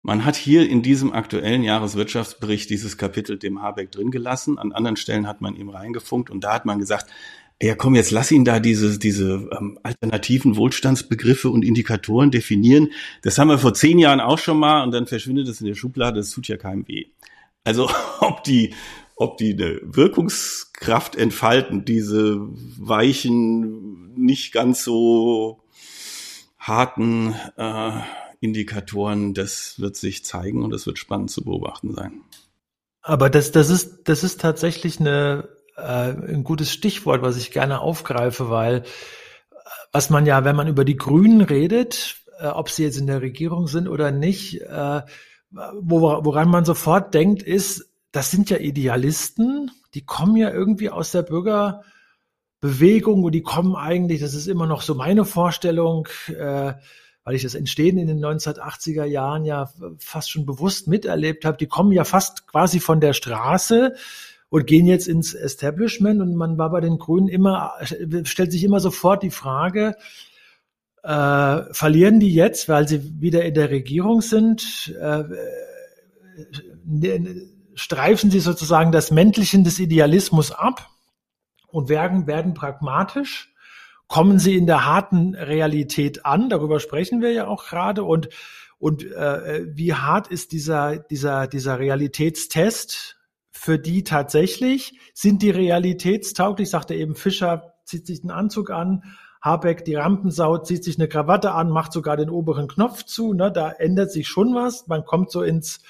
man 0.02 0.24
hat 0.24 0.36
hier 0.36 0.68
in 0.68 0.82
diesem 0.82 1.12
aktuellen 1.12 1.62
Jahreswirtschaftsbericht 1.62 2.70
dieses 2.70 2.96
Kapitel 2.96 3.38
dem 3.38 3.60
Habeck 3.60 3.90
drin 3.90 4.10
gelassen. 4.10 4.58
An 4.58 4.72
anderen 4.72 4.96
Stellen 4.96 5.26
hat 5.26 5.40
man 5.40 5.56
ihm 5.56 5.68
reingefunkt 5.68 6.30
und 6.30 6.44
da 6.44 6.54
hat 6.54 6.64
man 6.64 6.78
gesagt, 6.78 7.10
ja 7.60 7.74
komm, 7.74 7.94
jetzt 7.96 8.12
lass 8.12 8.30
ihn 8.30 8.44
da 8.44 8.60
diese, 8.60 8.98
diese 8.98 9.48
ähm, 9.58 9.78
alternativen 9.82 10.56
Wohlstandsbegriffe 10.56 11.50
und 11.50 11.64
Indikatoren 11.64 12.30
definieren. 12.30 12.90
Das 13.22 13.38
haben 13.38 13.48
wir 13.48 13.58
vor 13.58 13.74
zehn 13.74 13.98
Jahren 13.98 14.20
auch 14.20 14.38
schon 14.38 14.58
mal 14.58 14.82
und 14.82 14.92
dann 14.92 15.06
verschwindet 15.06 15.48
es 15.48 15.60
in 15.60 15.66
der 15.66 15.74
Schublade, 15.74 16.20
das 16.20 16.30
tut 16.30 16.46
ja 16.48 16.56
keinem 16.56 16.86
weh. 16.86 17.06
Also 17.64 17.90
ob 18.20 18.44
die, 18.44 18.74
ob 19.18 19.36
die 19.36 19.52
eine 19.52 19.80
Wirkungskraft 19.82 21.16
entfalten, 21.16 21.84
diese 21.84 22.38
weichen, 22.78 24.14
nicht 24.14 24.52
ganz 24.52 24.84
so 24.84 25.60
harten 26.56 27.34
äh, 27.56 28.00
Indikatoren, 28.40 29.34
das 29.34 29.80
wird 29.80 29.96
sich 29.96 30.24
zeigen 30.24 30.62
und 30.62 30.72
es 30.72 30.86
wird 30.86 30.98
spannend 30.98 31.30
zu 31.30 31.44
beobachten 31.44 31.94
sein. 31.94 32.20
Aber 33.02 33.28
das, 33.28 33.50
das 33.50 33.70
ist, 33.70 34.08
das 34.08 34.22
ist 34.22 34.40
tatsächlich 34.40 35.00
eine, 35.00 35.48
äh, 35.76 36.12
ein 36.12 36.44
gutes 36.44 36.72
Stichwort, 36.72 37.22
was 37.22 37.36
ich 37.36 37.50
gerne 37.50 37.80
aufgreife, 37.80 38.50
weil 38.50 38.76
äh, 38.76 38.82
was 39.90 40.10
man 40.10 40.26
ja, 40.26 40.44
wenn 40.44 40.54
man 40.54 40.68
über 40.68 40.84
die 40.84 40.96
Grünen 40.96 41.40
redet, 41.40 42.22
äh, 42.38 42.46
ob 42.46 42.70
sie 42.70 42.84
jetzt 42.84 42.98
in 42.98 43.08
der 43.08 43.20
Regierung 43.20 43.66
sind 43.66 43.88
oder 43.88 44.12
nicht, 44.12 44.60
äh, 44.60 45.02
wo, 45.50 46.02
woran 46.02 46.50
man 46.50 46.64
sofort 46.64 47.14
denkt, 47.14 47.42
ist, 47.42 47.88
das 48.18 48.32
sind 48.32 48.50
ja 48.50 48.56
Idealisten, 48.56 49.70
die 49.94 50.04
kommen 50.04 50.34
ja 50.34 50.50
irgendwie 50.50 50.90
aus 50.90 51.12
der 51.12 51.22
Bürgerbewegung 51.22 53.22
und 53.22 53.30
die 53.30 53.42
kommen 53.42 53.76
eigentlich, 53.76 54.20
das 54.20 54.34
ist 54.34 54.48
immer 54.48 54.66
noch 54.66 54.82
so 54.82 54.96
meine 54.96 55.24
Vorstellung, 55.24 56.08
äh, 56.26 56.72
weil 57.22 57.34
ich 57.36 57.44
das 57.44 57.54
Entstehen 57.54 57.96
in 57.96 58.08
den 58.08 58.18
1980er 58.18 59.04
Jahren 59.04 59.44
ja 59.44 59.70
fast 60.00 60.32
schon 60.32 60.46
bewusst 60.46 60.88
miterlebt 60.88 61.44
habe, 61.44 61.58
die 61.58 61.68
kommen 61.68 61.92
ja 61.92 62.02
fast 62.02 62.48
quasi 62.48 62.80
von 62.80 63.00
der 63.00 63.12
Straße 63.12 63.94
und 64.48 64.66
gehen 64.66 64.86
jetzt 64.86 65.06
ins 65.06 65.32
Establishment 65.32 66.20
und 66.20 66.34
man 66.34 66.58
war 66.58 66.70
bei 66.70 66.80
den 66.80 66.98
Grünen 66.98 67.28
immer, 67.28 67.74
stellt 68.24 68.50
sich 68.50 68.64
immer 68.64 68.80
sofort 68.80 69.22
die 69.22 69.30
Frage, 69.30 69.94
äh, 71.04 71.72
verlieren 71.72 72.18
die 72.18 72.34
jetzt, 72.34 72.68
weil 72.68 72.88
sie 72.88 73.20
wieder 73.20 73.44
in 73.44 73.54
der 73.54 73.70
Regierung 73.70 74.22
sind, 74.22 74.92
äh, 75.00 75.22
streifen 77.78 78.30
sie 78.30 78.40
sozusagen 78.40 78.92
das 78.92 79.10
Männlichen 79.10 79.64
des 79.64 79.78
Idealismus 79.78 80.52
ab 80.52 80.90
und 81.68 81.88
werden, 81.88 82.26
werden 82.26 82.54
pragmatisch 82.54 83.52
kommen 84.08 84.38
sie 84.38 84.56
in 84.56 84.66
der 84.66 84.86
harten 84.86 85.34
Realität 85.34 86.24
an? 86.26 86.48
Darüber 86.48 86.80
sprechen 86.80 87.20
wir 87.20 87.30
ja 87.32 87.46
auch 87.46 87.66
gerade. 87.66 88.02
Und, 88.02 88.30
und 88.78 89.04
äh, 89.04 89.66
wie 89.68 89.94
hart 89.94 90.28
ist 90.28 90.52
dieser, 90.52 90.98
dieser, 90.98 91.46
dieser 91.46 91.78
Realitätstest 91.78 93.16
für 93.50 93.78
die 93.78 94.02
tatsächlich? 94.02 94.98
Sind 95.14 95.42
die 95.42 95.50
realitätstauglich? 95.50 96.70
Sagte 96.70 96.94
eben 96.94 97.14
Fischer, 97.14 97.74
zieht 97.84 98.06
sich 98.06 98.22
einen 98.22 98.30
Anzug 98.30 98.70
an. 98.70 99.04
Habeck, 99.40 99.84
die 99.84 99.94
Rampensau, 99.94 100.58
zieht 100.58 100.82
sich 100.82 100.98
eine 100.98 101.08
Krawatte 101.08 101.52
an, 101.52 101.70
macht 101.70 101.92
sogar 101.92 102.16
den 102.16 102.30
oberen 102.30 102.66
Knopf 102.66 103.04
zu. 103.04 103.34
Ne? 103.34 103.52
Da 103.52 103.70
ändert 103.70 104.10
sich 104.10 104.26
schon 104.26 104.54
was. 104.54 104.88
Man 104.88 105.04
kommt 105.04 105.30
so 105.30 105.42
ins, 105.42 105.80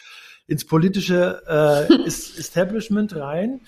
ins 0.48 0.64
politische 0.64 1.42
äh, 1.46 1.94
Establishment 2.06 3.14
rein. 3.14 3.60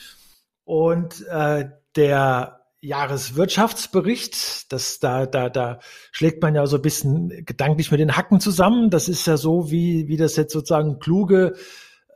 Und 0.65 1.25
äh, 1.29 1.69
der 1.95 2.61
Jahreswirtschaftsbericht, 2.81 4.73
das 4.73 4.99
da 5.01 5.27
da 5.27 5.51
da 5.51 5.81
schlägt 6.13 6.43
man 6.43 6.55
ja 6.55 6.67
so 6.67 6.77
ein 6.77 6.83
bisschen 6.83 7.45
gedanklich 7.45 7.91
mit 7.91 8.01
den 8.01 8.17
Hacken 8.17 8.41
zusammen. 8.41 8.89
Das 8.91 9.09
ist 9.09 9.27
ja 9.27 9.37
so, 9.37 9.71
wie 9.71 10.09
wie 10.09 10.17
das 10.17 10.37
jetzt 10.37 10.53
sozusagen 10.53 10.99
kluge 10.99 11.55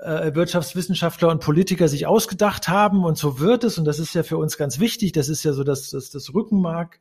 äh, 0.01 0.35
Wirtschaftswissenschaftler 0.35 1.29
und 1.29 1.43
Politiker 1.43 1.89
sich 1.89 2.07
ausgedacht 2.07 2.69
haben 2.69 3.05
und 3.05 3.19
so 3.19 3.41
wird 3.41 3.65
es 3.65 3.77
und 3.77 3.85
das 3.85 3.99
ist 3.99 4.15
ja 4.15 4.23
für 4.23 4.39
uns 4.39 4.57
ganz 4.57 4.81
wichtig. 4.81 5.13
Das 5.13 5.29
ist 5.29 5.45
ja 5.45 5.53
so 5.53 5.65
das 5.65 5.91
das, 5.91 6.09
das 6.09 6.33
Rückenmark 6.33 7.01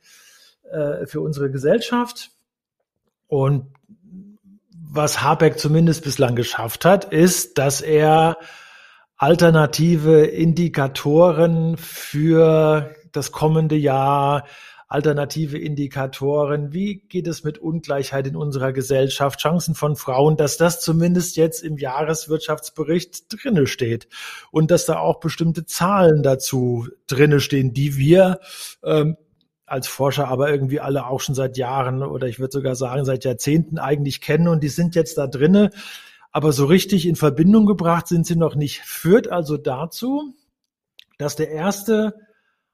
äh, 0.69 1.05
für 1.05 1.21
unsere 1.21 1.49
Gesellschaft 1.49 2.31
und 3.27 3.67
was 4.95 5.23
Habeck 5.23 5.57
zumindest 5.57 6.03
bislang 6.03 6.35
geschafft 6.35 6.85
hat, 6.85 7.05
ist, 7.05 7.57
dass 7.57 7.81
er 7.81 8.37
alternative 9.17 10.23
Indikatoren 10.25 11.77
für 11.77 12.93
das 13.11 13.31
kommende 13.31 13.75
Jahr, 13.75 14.45
alternative 14.87 15.57
Indikatoren, 15.57 16.73
wie 16.73 16.99
geht 17.09 17.25
es 17.25 17.43
mit 17.43 17.57
Ungleichheit 17.57 18.27
in 18.27 18.35
unserer 18.35 18.71
Gesellschaft, 18.71 19.39
Chancen 19.39 19.73
von 19.73 19.95
Frauen, 19.95 20.37
dass 20.37 20.57
das 20.57 20.81
zumindest 20.81 21.37
jetzt 21.37 21.63
im 21.63 21.79
Jahreswirtschaftsbericht 21.79 23.25
drinne 23.29 23.65
steht. 23.65 24.07
Und 24.51 24.69
dass 24.69 24.85
da 24.85 24.99
auch 24.99 25.19
bestimmte 25.19 25.65
Zahlen 25.65 26.21
dazu 26.21 26.87
drinne 27.07 27.39
stehen, 27.39 27.73
die 27.73 27.97
wir 27.97 28.39
ähm, 28.83 29.17
als 29.73 29.87
Forscher 29.87 30.27
aber 30.27 30.51
irgendwie 30.51 30.79
alle 30.79 31.07
auch 31.07 31.19
schon 31.19 31.33
seit 31.33 31.57
Jahren 31.57 32.03
oder 32.03 32.27
ich 32.27 32.39
würde 32.39 32.51
sogar 32.51 32.75
sagen 32.75 33.05
seit 33.05 33.25
Jahrzehnten 33.25 33.79
eigentlich 33.79 34.21
kennen 34.21 34.47
und 34.47 34.63
die 34.63 34.69
sind 34.69 34.93
jetzt 34.93 35.17
da 35.17 35.25
drinne, 35.25 35.71
aber 36.31 36.51
so 36.51 36.65
richtig 36.65 37.07
in 37.07 37.15
Verbindung 37.15 37.65
gebracht 37.65 38.07
sind 38.07 38.27
sie 38.27 38.35
noch 38.35 38.53
nicht. 38.53 38.81
Führt 38.81 39.29
also 39.29 39.57
dazu, 39.57 40.35
dass 41.17 41.35
der 41.35 41.49
erste 41.49 42.13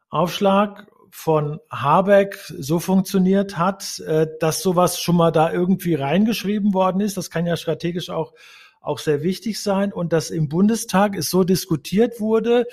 Aufschlag 0.10 0.88
von 1.10 1.60
Habeck 1.72 2.38
so 2.58 2.80
funktioniert 2.80 3.58
hat, 3.58 4.00
äh, 4.00 4.28
dass 4.40 4.62
sowas 4.62 5.00
schon 5.00 5.16
mal 5.16 5.32
da 5.32 5.52
irgendwie 5.52 5.96
reingeschrieben 5.96 6.74
worden 6.74 7.02
ist. 7.02 7.18
Das 7.18 7.30
kann 7.30 7.46
ja 7.46 7.56
strategisch 7.58 8.10
auch, 8.10 8.34
auch 8.82 9.00
sehr 9.00 9.24
wichtig 9.24 9.62
sein. 9.62 9.92
Und 9.94 10.14
dass 10.14 10.30
im 10.30 10.50
Bundestag 10.50 11.16
es 11.16 11.30
so 11.30 11.44
diskutiert 11.44 12.20
wurde, 12.20 12.68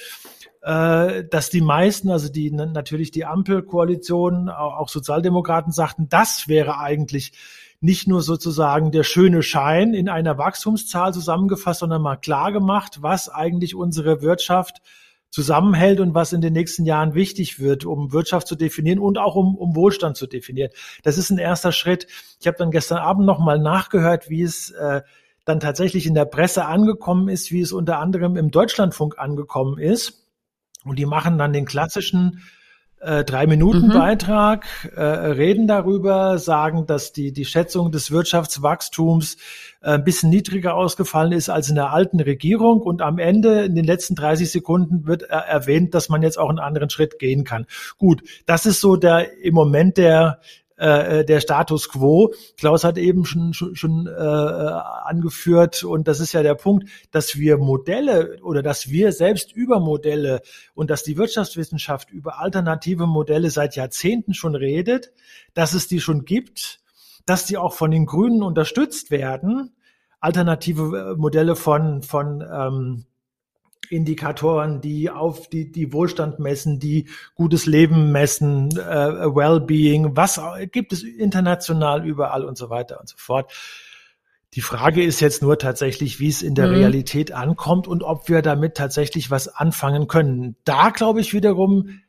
äh, 0.66 1.23
dass 1.30 1.49
die 1.49 1.61
meisten, 1.61 2.11
also 2.11 2.28
die 2.28 2.50
natürlich 2.50 3.12
die 3.12 3.25
Ampelkoalition, 3.25 4.49
auch 4.49 4.88
Sozialdemokraten 4.88 5.70
sagten, 5.70 6.08
das 6.08 6.49
wäre 6.49 6.80
eigentlich 6.80 7.32
nicht 7.80 8.08
nur 8.08 8.20
sozusagen 8.20 8.90
der 8.90 9.04
schöne 9.04 9.44
Schein 9.44 9.94
in 9.94 10.08
einer 10.08 10.38
Wachstumszahl 10.38 11.12
zusammengefasst, 11.14 11.80
sondern 11.80 12.02
mal 12.02 12.16
klar 12.16 12.50
gemacht, 12.50 12.99
was 13.00 13.28
eigentlich 13.28 13.76
unsere 13.76 14.23
Wirtschaft 14.23 14.82
zusammenhält 15.30 16.00
und 16.00 16.14
was 16.14 16.32
in 16.32 16.40
den 16.40 16.54
nächsten 16.54 16.85
Jahren 16.85 17.14
wichtig 17.14 17.61
wird, 17.61 17.85
um 17.85 18.12
Wirtschaft 18.12 18.49
zu 18.49 18.56
definieren 18.56 18.99
und 18.99 19.18
auch 19.18 19.37
um, 19.37 19.56
um 19.56 19.76
Wohlstand 19.76 20.16
zu 20.16 20.26
definieren. 20.26 20.70
Das 21.04 21.16
ist 21.16 21.30
ein 21.30 21.38
erster 21.38 21.70
Schritt. 21.70 22.08
Ich 22.40 22.49
habe 22.49 22.56
dann 22.56 22.73
gestern 22.73 22.99
Abend 22.99 23.25
noch 23.25 23.38
mal 23.38 23.61
nachgehört, 23.61 24.30
wie 24.30 24.42
es 24.42 24.70
äh, 24.70 25.02
dann 25.45 25.60
tatsächlich 25.60 26.06
in 26.08 26.14
der 26.14 26.25
Presse 26.25 26.64
angekommen 26.64 27.28
ist, 27.28 27.52
wie 27.52 27.60
es 27.60 27.71
unter 27.71 28.00
anderem 28.00 28.36
im 28.36 28.50
Deutschlandfunk 28.50 29.17
angekommen 29.17 29.78
ist. 29.78 30.25
Und 30.86 30.99
die 30.99 31.06
machen 31.06 31.38
dann 31.38 31.52
den 31.52 31.64
klassischen 31.64 32.42
äh, 33.00 33.25
drei 33.25 33.46
Minuten 33.46 33.88
mhm. 33.88 33.92
Beitrag, 33.92 34.66
äh, 34.96 35.02
reden 35.02 35.66
darüber, 35.66 36.38
sagen, 36.38 36.86
dass 36.86 37.12
die, 37.12 37.32
die 37.32 37.44
Schätzung 37.44 37.92
des 37.92 38.10
Wirtschaftswachstums 38.10 39.36
äh, 39.82 39.90
ein 39.92 40.04
bisschen 40.04 40.30
niedriger 40.30 40.75
ausgefallen 40.75 41.32
ist 41.32 41.50
als 41.50 41.68
in 41.68 41.75
der 41.75 41.92
alten 41.92 42.20
Regierung. 42.20 42.80
Und 42.80 43.02
am 43.02 43.18
Ende, 43.18 43.64
in 43.64 43.75
den 43.75 43.84
letzten 43.84 44.14
30 44.14 44.50
Sekunden, 44.50 45.06
wird 45.06 45.22
er 45.22 45.40
erwähnt, 45.40 45.94
dass 45.94 46.08
man 46.08 46.22
jetzt 46.22 46.38
auch 46.38 46.49
einen 46.49 46.58
anderen 46.58 46.88
Schritt 46.90 47.18
gehen 47.18 47.44
kann. 47.44 47.66
Gut, 47.99 48.22
das 48.46 48.64
ist 48.66 48.80
so 48.80 48.96
der 48.96 49.40
im 49.42 49.54
Moment 49.54 49.99
der 49.99 50.40
äh, 50.76 51.25
der 51.25 51.41
Status 51.41 51.89
quo. 51.89 52.32
Klaus 52.56 52.84
hat 52.84 52.99
eben 52.99 53.25
schon, 53.25 53.52
schon, 53.54 53.75
schon 53.76 54.06
äh, 54.06 54.10
angeführt, 54.10 55.84
und 55.84 56.08
das 56.08 56.21
ist 56.21 56.32
ja 56.32 56.43
der 56.43 56.54
Punkt, 56.54 56.89
dass 57.10 57.36
wir 57.36 57.58
Modelle 57.58 58.39
oder 58.43 58.62
dass 58.62 58.91
wir 58.91 59.12
selbst 59.12 59.52
über 59.52 59.80
Modelle 59.80 60.43
und 60.75 60.91
dass 60.91 61.02
die 61.02 61.17
Wirtschaftswissenschaft 61.17 62.10
über 62.10 62.39
alternative 62.41 63.06
Modelle 63.06 63.50
seit 63.50 63.76
Jahrzehnten 63.76 64.34
schon 64.34 64.54
redet, 64.54 65.12
dass 65.54 65.73
es 65.73 65.89
die 65.89 66.00
schon 66.00 66.25
gibt, 66.25 66.80
dass 67.25 67.45
die 67.45 67.56
auch 67.56 67.75
von 67.75 67.91
den 67.91 68.06
Grünen 68.06 68.43
unterstützt 68.43 69.10
werden. 69.10 69.73
Alternative 70.21 71.12
äh, 71.12 71.17
Modelle 71.17 71.56
von, 71.56 72.02
von 72.02 72.43
ähm, 72.43 73.06
Indikatoren, 73.90 74.80
die 74.80 75.10
auf 75.10 75.49
die, 75.49 75.70
die 75.70 75.92
Wohlstand 75.92 76.38
messen, 76.38 76.78
die 76.78 77.08
gutes 77.34 77.66
Leben 77.66 78.12
messen, 78.12 78.70
äh, 78.76 78.80
Wellbeing, 78.80 80.16
was 80.16 80.40
gibt 80.72 80.92
es 80.92 81.02
international 81.02 82.06
überall 82.06 82.44
und 82.44 82.56
so 82.56 82.70
weiter 82.70 83.00
und 83.00 83.08
so 83.08 83.16
fort. 83.18 83.52
Die 84.54 84.62
Frage 84.62 85.04
ist 85.04 85.20
jetzt 85.20 85.42
nur 85.42 85.58
tatsächlich, 85.58 86.18
wie 86.18 86.28
es 86.28 86.42
in 86.42 86.54
der 86.54 86.68
mhm. 86.68 86.76
Realität 86.76 87.32
ankommt 87.32 87.86
und 87.86 88.02
ob 88.02 88.28
wir 88.28 88.40
damit 88.40 88.75
tatsächlich 88.75 89.30
was 89.30 89.49
anfangen 89.49 90.08
können. 90.08 90.56
Da 90.64 90.90
glaube 90.90 91.20
ich 91.20 91.34
wiederum, 91.34 92.00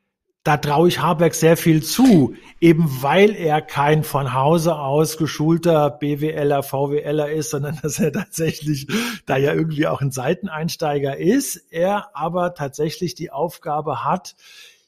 da 0.48 0.56
traue 0.56 0.88
ich 0.88 1.02
Habeck 1.02 1.36
sehr 1.36 1.58
viel 1.58 1.84
zu, 1.84 2.34
eben 2.62 2.86
weil 3.02 3.36
er 3.36 3.62
kein 3.62 4.06
von 4.06 4.34
Hause 4.34 4.78
aus 4.78 5.18
geschulter 5.18 5.90
BWLer, 5.90 6.64
VWLer 6.64 7.30
ist, 7.30 7.50
sondern 7.50 7.78
dass 7.84 8.00
er 8.00 8.14
tatsächlich 8.14 8.88
da 9.26 9.36
ja 9.36 9.54
irgendwie 9.54 9.88
auch 9.88 10.00
ein 10.00 10.12
Seiteneinsteiger 10.12 11.18
ist, 11.18 11.58
er 11.70 12.16
aber 12.16 12.54
tatsächlich 12.54 13.14
die 13.14 13.30
Aufgabe 13.30 14.06
hat, 14.06 14.38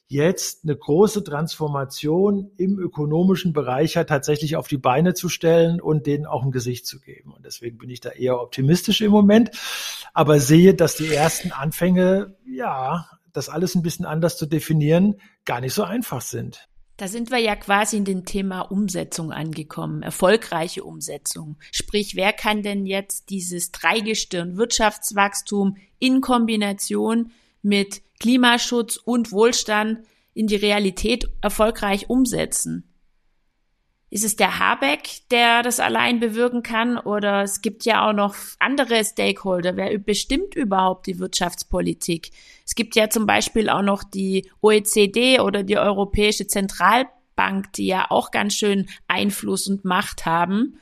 jetzt 0.08 0.64
eine 0.64 0.74
große 0.74 1.22
Transformation 1.24 2.50
im 2.56 2.78
ökonomischen 2.78 3.52
Bereich 3.52 3.98
hat, 3.98 4.08
tatsächlich 4.08 4.56
auf 4.56 4.66
die 4.66 4.78
Beine 4.78 5.12
zu 5.12 5.28
stellen 5.28 5.78
und 5.78 6.06
denen 6.06 6.24
auch 6.24 6.42
ein 6.42 6.52
Gesicht 6.52 6.86
zu 6.86 7.00
geben. 7.00 7.34
Und 7.34 7.44
deswegen 7.44 7.76
bin 7.76 7.90
ich 7.90 8.00
da 8.00 8.08
eher 8.08 8.40
optimistisch 8.40 9.02
im 9.02 9.12
Moment, 9.12 9.50
aber 10.14 10.40
sehe, 10.40 10.74
dass 10.74 10.96
die 10.96 11.12
ersten 11.12 11.52
Anfänge, 11.52 12.34
ja, 12.50 13.10
das 13.32 13.48
alles 13.48 13.74
ein 13.74 13.82
bisschen 13.82 14.06
anders 14.06 14.36
zu 14.36 14.46
definieren, 14.46 15.20
gar 15.44 15.60
nicht 15.60 15.74
so 15.74 15.82
einfach 15.82 16.20
sind. 16.20 16.68
Da 16.96 17.08
sind 17.08 17.30
wir 17.30 17.38
ja 17.38 17.56
quasi 17.56 17.96
in 17.96 18.04
dem 18.04 18.26
Thema 18.26 18.60
Umsetzung 18.60 19.32
angekommen, 19.32 20.02
erfolgreiche 20.02 20.84
Umsetzung. 20.84 21.56
Sprich, 21.72 22.14
wer 22.14 22.34
kann 22.34 22.62
denn 22.62 22.84
jetzt 22.84 23.30
dieses 23.30 23.72
Dreigestirn 23.72 24.58
Wirtschaftswachstum 24.58 25.78
in 25.98 26.20
Kombination 26.20 27.30
mit 27.62 28.02
Klimaschutz 28.18 28.96
und 28.96 29.32
Wohlstand 29.32 30.00
in 30.34 30.46
die 30.46 30.56
Realität 30.56 31.26
erfolgreich 31.40 32.10
umsetzen? 32.10 32.89
Ist 34.12 34.24
es 34.24 34.34
der 34.34 34.58
Habeck, 34.58 35.28
der 35.30 35.62
das 35.62 35.78
allein 35.78 36.18
bewirken 36.18 36.64
kann? 36.64 36.98
Oder 36.98 37.42
es 37.42 37.62
gibt 37.62 37.84
ja 37.84 38.08
auch 38.08 38.12
noch 38.12 38.34
andere 38.58 39.04
Stakeholder. 39.04 39.76
Wer 39.76 39.96
bestimmt 39.98 40.56
überhaupt 40.56 41.06
die 41.06 41.20
Wirtschaftspolitik? 41.20 42.32
Es 42.66 42.74
gibt 42.74 42.96
ja 42.96 43.08
zum 43.08 43.26
Beispiel 43.26 43.68
auch 43.70 43.82
noch 43.82 44.02
die 44.02 44.50
OECD 44.62 45.38
oder 45.38 45.62
die 45.62 45.78
Europäische 45.78 46.48
Zentralbank, 46.48 47.72
die 47.74 47.86
ja 47.86 48.10
auch 48.10 48.32
ganz 48.32 48.54
schön 48.54 48.88
Einfluss 49.06 49.68
und 49.68 49.84
Macht 49.84 50.26
haben. 50.26 50.80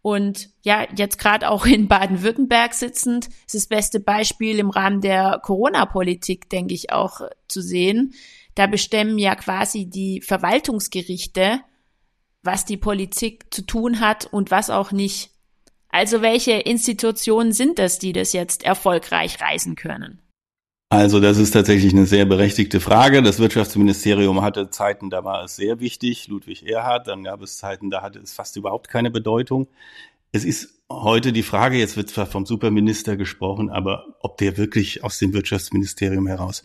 Und 0.00 0.48
ja, 0.62 0.86
jetzt 0.96 1.18
gerade 1.18 1.50
auch 1.50 1.66
in 1.66 1.88
Baden-Württemberg 1.88 2.72
sitzend, 2.72 3.28
ist 3.46 3.54
das 3.54 3.66
beste 3.66 4.00
Beispiel 4.00 4.58
im 4.58 4.70
Rahmen 4.70 5.02
der 5.02 5.40
Corona-Politik, 5.42 6.48
denke 6.48 6.72
ich, 6.72 6.90
auch 6.90 7.20
zu 7.48 7.60
sehen. 7.60 8.14
Da 8.54 8.66
bestimmen 8.66 9.18
ja 9.18 9.34
quasi 9.36 9.86
die 9.86 10.22
Verwaltungsgerichte, 10.22 11.60
was 12.42 12.64
die 12.64 12.76
Politik 12.76 13.52
zu 13.52 13.62
tun 13.62 14.00
hat 14.00 14.26
und 14.26 14.50
was 14.50 14.70
auch 14.70 14.92
nicht. 14.92 15.30
Also 15.88 16.22
welche 16.22 16.52
Institutionen 16.52 17.52
sind 17.52 17.78
es, 17.78 17.98
die 17.98 18.12
das 18.12 18.32
jetzt 18.32 18.64
erfolgreich 18.64 19.40
reisen 19.40 19.76
können? 19.76 20.20
Also 20.88 21.20
das 21.20 21.38
ist 21.38 21.52
tatsächlich 21.52 21.94
eine 21.94 22.04
sehr 22.04 22.26
berechtigte 22.26 22.80
Frage. 22.80 23.22
Das 23.22 23.38
Wirtschaftsministerium 23.38 24.42
hatte 24.42 24.68
Zeiten, 24.68 25.08
da 25.08 25.24
war 25.24 25.44
es 25.44 25.56
sehr 25.56 25.80
wichtig, 25.80 26.28
Ludwig 26.28 26.66
Erhard, 26.68 27.08
dann 27.08 27.24
gab 27.24 27.40
es 27.40 27.56
Zeiten, 27.56 27.88
da 27.88 28.02
hatte 28.02 28.18
es 28.18 28.34
fast 28.34 28.56
überhaupt 28.56 28.88
keine 28.88 29.10
Bedeutung. 29.10 29.68
Es 30.32 30.44
ist 30.44 30.82
heute 30.90 31.32
die 31.32 31.42
Frage, 31.42 31.78
jetzt 31.78 31.96
wird 31.96 32.10
zwar 32.10 32.26
vom 32.26 32.44
Superminister 32.44 33.16
gesprochen, 33.16 33.70
aber 33.70 34.16
ob 34.20 34.36
der 34.36 34.58
wirklich 34.58 35.02
aus 35.02 35.18
dem 35.18 35.32
Wirtschaftsministerium 35.32 36.26
heraus 36.26 36.62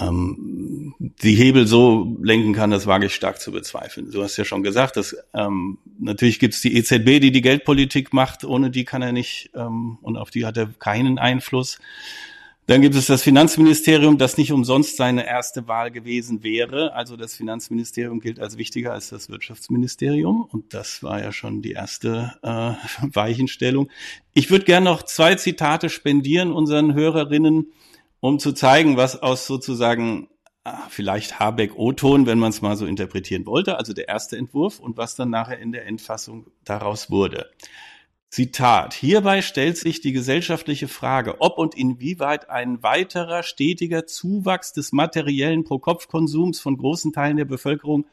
ähm, 0.00 0.94
die 0.98 1.34
Hebel 1.34 1.66
so 1.66 2.16
lenken 2.22 2.52
kann, 2.52 2.70
das 2.70 2.86
wage 2.86 3.06
ich 3.06 3.14
stark 3.14 3.40
zu 3.40 3.52
bezweifeln. 3.52 4.10
Du 4.10 4.22
hast 4.22 4.36
ja 4.36 4.44
schon 4.44 4.62
gesagt, 4.62 4.96
dass 4.96 5.16
ähm, 5.34 5.78
natürlich 5.98 6.38
gibt 6.38 6.54
es 6.54 6.60
die 6.60 6.76
EZB, 6.76 7.20
die 7.20 7.32
die 7.32 7.42
Geldpolitik 7.42 8.12
macht, 8.12 8.44
ohne 8.44 8.70
die 8.70 8.84
kann 8.84 9.02
er 9.02 9.12
nicht 9.12 9.50
ähm, 9.54 9.98
und 10.02 10.16
auf 10.16 10.30
die 10.30 10.46
hat 10.46 10.56
er 10.56 10.66
keinen 10.78 11.18
Einfluss. 11.18 11.78
Dann 12.68 12.82
gibt 12.82 12.94
es 12.96 13.06
das 13.06 13.22
Finanzministerium, 13.22 14.18
das 14.18 14.36
nicht 14.36 14.52
umsonst 14.52 14.98
seine 14.98 15.26
erste 15.26 15.68
Wahl 15.68 15.90
gewesen 15.90 16.42
wäre. 16.42 16.92
Also 16.92 17.16
das 17.16 17.34
Finanzministerium 17.34 18.20
gilt 18.20 18.38
als 18.38 18.58
wichtiger 18.58 18.92
als 18.92 19.08
das 19.08 19.30
Wirtschaftsministerium. 19.30 20.46
Und 20.52 20.74
das 20.74 21.02
war 21.02 21.18
ja 21.18 21.32
schon 21.32 21.62
die 21.62 21.72
erste 21.72 22.34
äh, 22.42 22.48
Weichenstellung. 23.14 23.88
Ich 24.34 24.50
würde 24.50 24.66
gerne 24.66 24.84
noch 24.84 25.02
zwei 25.02 25.34
Zitate 25.36 25.88
spendieren 25.88 26.52
unseren 26.52 26.92
Hörerinnen 26.92 27.72
um 28.20 28.38
zu 28.38 28.52
zeigen, 28.52 28.96
was 28.96 29.20
aus 29.22 29.46
sozusagen 29.46 30.28
ah, 30.64 30.86
vielleicht 30.88 31.38
Habeck-O-Ton, 31.38 32.26
wenn 32.26 32.38
man 32.38 32.50
es 32.50 32.62
mal 32.62 32.76
so 32.76 32.86
interpretieren 32.86 33.46
wollte, 33.46 33.78
also 33.78 33.92
der 33.92 34.08
erste 34.08 34.36
Entwurf 34.36 34.80
und 34.80 34.96
was 34.96 35.14
dann 35.14 35.30
nachher 35.30 35.58
in 35.58 35.72
der 35.72 35.86
Endfassung 35.86 36.46
daraus 36.64 37.10
wurde. 37.10 37.50
Zitat. 38.30 38.92
Hierbei 38.92 39.40
stellt 39.40 39.78
sich 39.78 40.02
die 40.02 40.12
gesellschaftliche 40.12 40.86
Frage, 40.86 41.40
ob 41.40 41.56
und 41.56 41.74
inwieweit 41.74 42.50
ein 42.50 42.82
weiterer 42.82 43.42
stetiger 43.42 44.06
Zuwachs 44.06 44.74
des 44.74 44.92
materiellen 44.92 45.64
Pro-Kopf-Konsums 45.64 46.60
von 46.60 46.76
großen 46.76 47.14
Teilen 47.14 47.38
der 47.38 47.46
Bevölkerung 47.46 48.04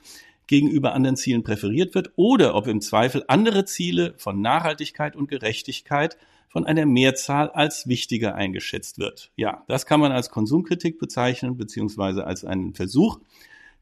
gegenüber 0.48 0.94
anderen 0.94 1.18
Zielen 1.18 1.44
präferiert 1.44 1.96
wird 1.96 2.12
oder 2.16 2.56
ob 2.56 2.68
im 2.68 2.80
Zweifel 2.80 3.26
andere 3.28 3.66
Ziele 3.66 4.14
von 4.18 4.40
Nachhaltigkeit 4.40 5.18
und 5.18 5.28
Gerechtigkeit 5.28 6.18
von 6.56 6.66
einer 6.66 6.86
Mehrzahl 6.86 7.50
als 7.50 7.86
wichtiger 7.86 8.36
eingeschätzt 8.36 8.98
wird. 8.98 9.30
Ja, 9.36 9.66
das 9.68 9.86
kann 9.86 10.00
man 10.00 10.14
als 10.14 10.30
Konsumkritik 10.30 10.98
bezeichnen, 11.00 11.58
beziehungsweise 11.58 12.26
als 12.26 12.46
einen 12.46 12.74
Versuch, 12.74 13.20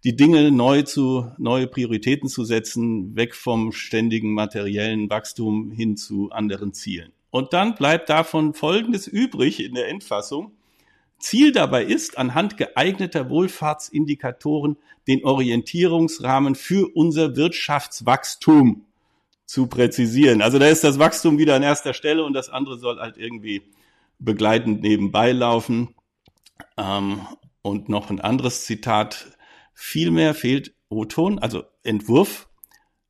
die 0.04 0.16
Dinge 0.16 0.50
neu 0.50 0.82
zu, 0.82 1.32
neue 1.38 1.68
Prioritäten 1.68 2.30
zu 2.30 2.44
setzen, 2.44 3.16
weg 3.16 3.36
vom 3.36 3.74
ständigen 3.74 4.34
materiellen 4.34 5.08
Wachstum 5.12 5.70
hin 5.70 5.98
zu 5.98 6.32
anderen 6.32 6.74
Zielen. 6.74 7.12
Und 7.30 7.54
dann 7.54 7.76
bleibt 7.76 8.10
davon 8.10 8.56
Folgendes 8.56 9.06
übrig 9.06 9.64
in 9.64 9.76
der 9.76 9.88
Endfassung. 9.90 10.54
Ziel 11.20 11.52
dabei 11.52 11.84
ist, 11.84 12.18
anhand 12.18 12.58
geeigneter 12.58 13.30
Wohlfahrtsindikatoren 13.30 14.78
den 15.08 15.24
Orientierungsrahmen 15.24 16.56
für 16.56 16.90
unser 16.96 17.36
Wirtschaftswachstum 17.36 18.88
zu 19.46 19.68
präzisieren. 19.68 20.42
Also 20.42 20.60
da 20.60 20.68
ist 20.68 20.84
das 20.84 21.00
Wachstum 21.00 21.38
wieder 21.38 21.56
an 21.56 21.64
erster 21.64 21.94
Stelle 21.94 22.24
und 22.24 22.34
das 22.34 22.50
andere 22.50 22.78
soll 22.78 23.00
halt 23.00 23.18
irgendwie 23.18 23.62
begleitend 24.20 24.82
nebenbei 24.82 25.32
laufen. 25.32 25.96
Ähm, 26.78 27.22
und 27.62 27.90
noch 27.90 28.10
ein 28.10 28.20
anderes 28.20 28.66
Zitat. 28.66 29.38
Vielmehr 29.74 30.36
fehlt 30.36 30.76
O-Ton, 30.90 31.40
also 31.40 31.64
Entwurf. 31.84 32.50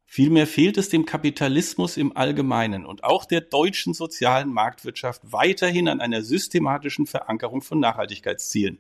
Vielmehr 0.06 0.46
fehlt 0.46 0.78
es 0.78 0.90
dem 0.90 1.06
Kapitalismus 1.08 1.98
im 1.98 2.16
Allgemeinen 2.16 2.86
und 2.86 3.04
auch 3.04 3.26
der 3.26 3.42
deutschen 3.42 3.96
sozialen 3.96 4.54
Marktwirtschaft 4.54 5.24
weiterhin 5.24 5.88
an 5.88 6.00
einer 6.00 6.22
systematischen 6.22 7.08
Verankerung 7.08 7.64
von 7.64 7.80
Nachhaltigkeitszielen. 7.80 8.80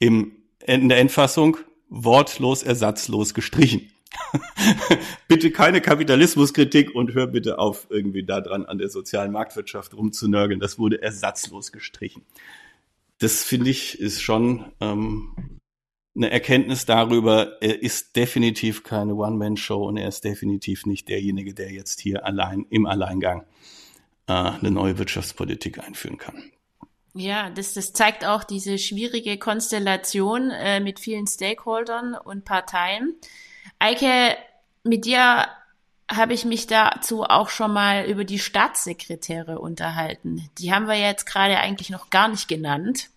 Im, 0.00 0.32
in 0.64 0.88
der 0.88 0.98
Endfassung 0.98 1.58
wortlos 1.88 2.64
ersatzlos 2.64 3.34
gestrichen. 3.34 3.92
bitte 5.28 5.50
keine 5.50 5.80
Kapitalismuskritik 5.80 6.94
und 6.94 7.14
hör 7.14 7.26
bitte 7.26 7.58
auf, 7.58 7.86
irgendwie 7.90 8.24
daran 8.24 8.64
an 8.64 8.78
der 8.78 8.88
sozialen 8.88 9.32
Marktwirtschaft 9.32 9.94
rumzunörgeln. 9.94 10.60
Das 10.60 10.78
wurde 10.78 11.02
ersatzlos 11.02 11.72
gestrichen. 11.72 12.24
Das 13.18 13.42
finde 13.42 13.70
ich 13.70 13.98
ist 13.98 14.22
schon 14.22 14.72
ähm, 14.80 15.56
eine 16.16 16.30
Erkenntnis 16.30 16.86
darüber, 16.86 17.60
er 17.60 17.82
ist 17.82 18.16
definitiv 18.16 18.82
keine 18.82 19.14
One-Man-Show 19.14 19.86
und 19.86 19.96
er 19.96 20.08
ist 20.08 20.24
definitiv 20.24 20.86
nicht 20.86 21.08
derjenige, 21.08 21.54
der 21.54 21.70
jetzt 21.70 22.00
hier 22.00 22.24
allein 22.24 22.66
im 22.70 22.86
Alleingang 22.86 23.44
äh, 24.26 24.32
eine 24.32 24.70
neue 24.70 24.98
Wirtschaftspolitik 24.98 25.78
einführen 25.78 26.18
kann. 26.18 26.50
Ja, 27.14 27.48
das, 27.50 27.72
das 27.72 27.92
zeigt 27.92 28.26
auch 28.26 28.44
diese 28.44 28.78
schwierige 28.78 29.38
Konstellation 29.38 30.50
äh, 30.50 30.80
mit 30.80 31.00
vielen 31.00 31.26
Stakeholdern 31.26 32.14
und 32.14 32.44
Parteien. 32.44 33.14
Eike, 33.78 34.36
mit 34.84 35.04
dir 35.04 35.46
habe 36.10 36.34
ich 36.34 36.44
mich 36.44 36.66
dazu 36.66 37.24
auch 37.24 37.48
schon 37.48 37.72
mal 37.72 38.04
über 38.06 38.24
die 38.24 38.38
Staatssekretäre 38.38 39.58
unterhalten. 39.58 40.48
Die 40.58 40.72
haben 40.72 40.86
wir 40.86 40.98
jetzt 40.98 41.26
gerade 41.26 41.58
eigentlich 41.58 41.90
noch 41.90 42.10
gar 42.10 42.28
nicht 42.28 42.48
genannt. 42.48 43.10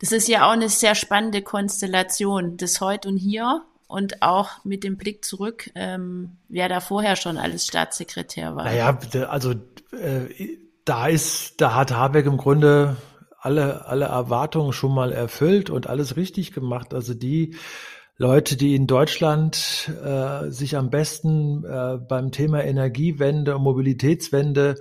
Das 0.00 0.12
ist 0.12 0.28
ja 0.28 0.46
auch 0.46 0.52
eine 0.52 0.68
sehr 0.68 0.94
spannende 0.94 1.42
Konstellation, 1.42 2.56
das 2.56 2.80
Heute 2.80 3.08
und 3.08 3.16
Hier 3.16 3.62
und 3.86 4.22
auch 4.22 4.64
mit 4.64 4.84
dem 4.84 4.96
Blick 4.96 5.24
zurück, 5.24 5.70
ähm, 5.74 6.36
wer 6.48 6.68
da 6.68 6.80
vorher 6.80 7.16
schon 7.16 7.38
alles 7.38 7.66
Staatssekretär 7.66 8.56
war. 8.56 8.64
Naja, 8.64 8.98
also 9.28 9.52
äh, 9.92 10.58
da 10.84 11.06
ist, 11.06 11.60
da 11.60 11.74
hat 11.74 11.92
Habeck 11.92 12.26
im 12.26 12.36
Grunde 12.36 12.96
alle, 13.38 13.86
alle 13.86 14.06
Erwartungen 14.06 14.72
schon 14.72 14.92
mal 14.92 15.12
erfüllt 15.12 15.70
und 15.70 15.86
alles 15.86 16.16
richtig 16.16 16.52
gemacht. 16.52 16.94
Also 16.94 17.14
die 17.14 17.56
Leute, 18.18 18.56
die 18.56 18.74
in 18.74 18.86
Deutschland 18.86 19.90
äh, 20.02 20.50
sich 20.50 20.74
am 20.76 20.88
besten 20.88 21.64
äh, 21.64 21.98
beim 21.98 22.32
Thema 22.32 22.64
Energiewende 22.64 23.54
und 23.56 23.62
Mobilitätswende 23.62 24.76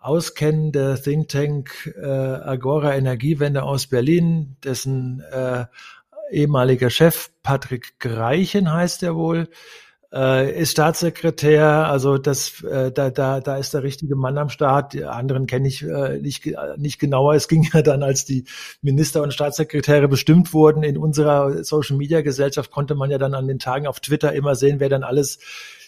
auskennen, 0.00 0.72
der 0.72 1.00
Think 1.00 1.28
Tank 1.28 1.94
äh, 2.00 2.06
Agora 2.06 2.96
Energiewende 2.96 3.62
aus 3.62 3.88
Berlin, 3.88 4.56
dessen 4.64 5.20
äh, 5.20 5.66
ehemaliger 6.30 6.88
Chef 6.88 7.30
Patrick 7.42 8.00
Greichen 8.00 8.72
heißt 8.72 9.02
er 9.02 9.16
wohl, 9.16 9.48
äh, 10.12 10.60
ist 10.60 10.72
Staatssekretär, 10.72 11.88
also 11.88 12.18
das, 12.18 12.62
äh, 12.64 12.92
da, 12.92 13.10
da, 13.10 13.40
da 13.40 13.56
ist 13.56 13.72
der 13.72 13.82
richtige 13.82 14.14
Mann 14.14 14.36
am 14.36 14.50
Start. 14.50 14.92
Die 14.92 15.04
anderen 15.04 15.46
kenne 15.46 15.68
ich 15.68 15.82
äh, 15.82 16.18
nicht, 16.18 16.46
nicht 16.76 16.98
genauer. 16.98 17.34
Es 17.34 17.48
ging 17.48 17.68
ja 17.72 17.82
dann, 17.82 18.02
als 18.02 18.24
die 18.24 18.44
Minister 18.82 19.22
und 19.22 19.32
Staatssekretäre 19.32 20.08
bestimmt 20.08 20.52
wurden 20.52 20.82
in 20.82 20.98
unserer 20.98 21.64
Social 21.64 21.96
Media 21.96 22.20
Gesellschaft, 22.20 22.70
konnte 22.70 22.94
man 22.94 23.10
ja 23.10 23.18
dann 23.18 23.34
an 23.34 23.48
den 23.48 23.58
Tagen 23.58 23.86
auf 23.86 24.00
Twitter 24.00 24.32
immer 24.32 24.54
sehen, 24.54 24.80
wer 24.80 24.88
dann 24.88 25.02
alles 25.02 25.38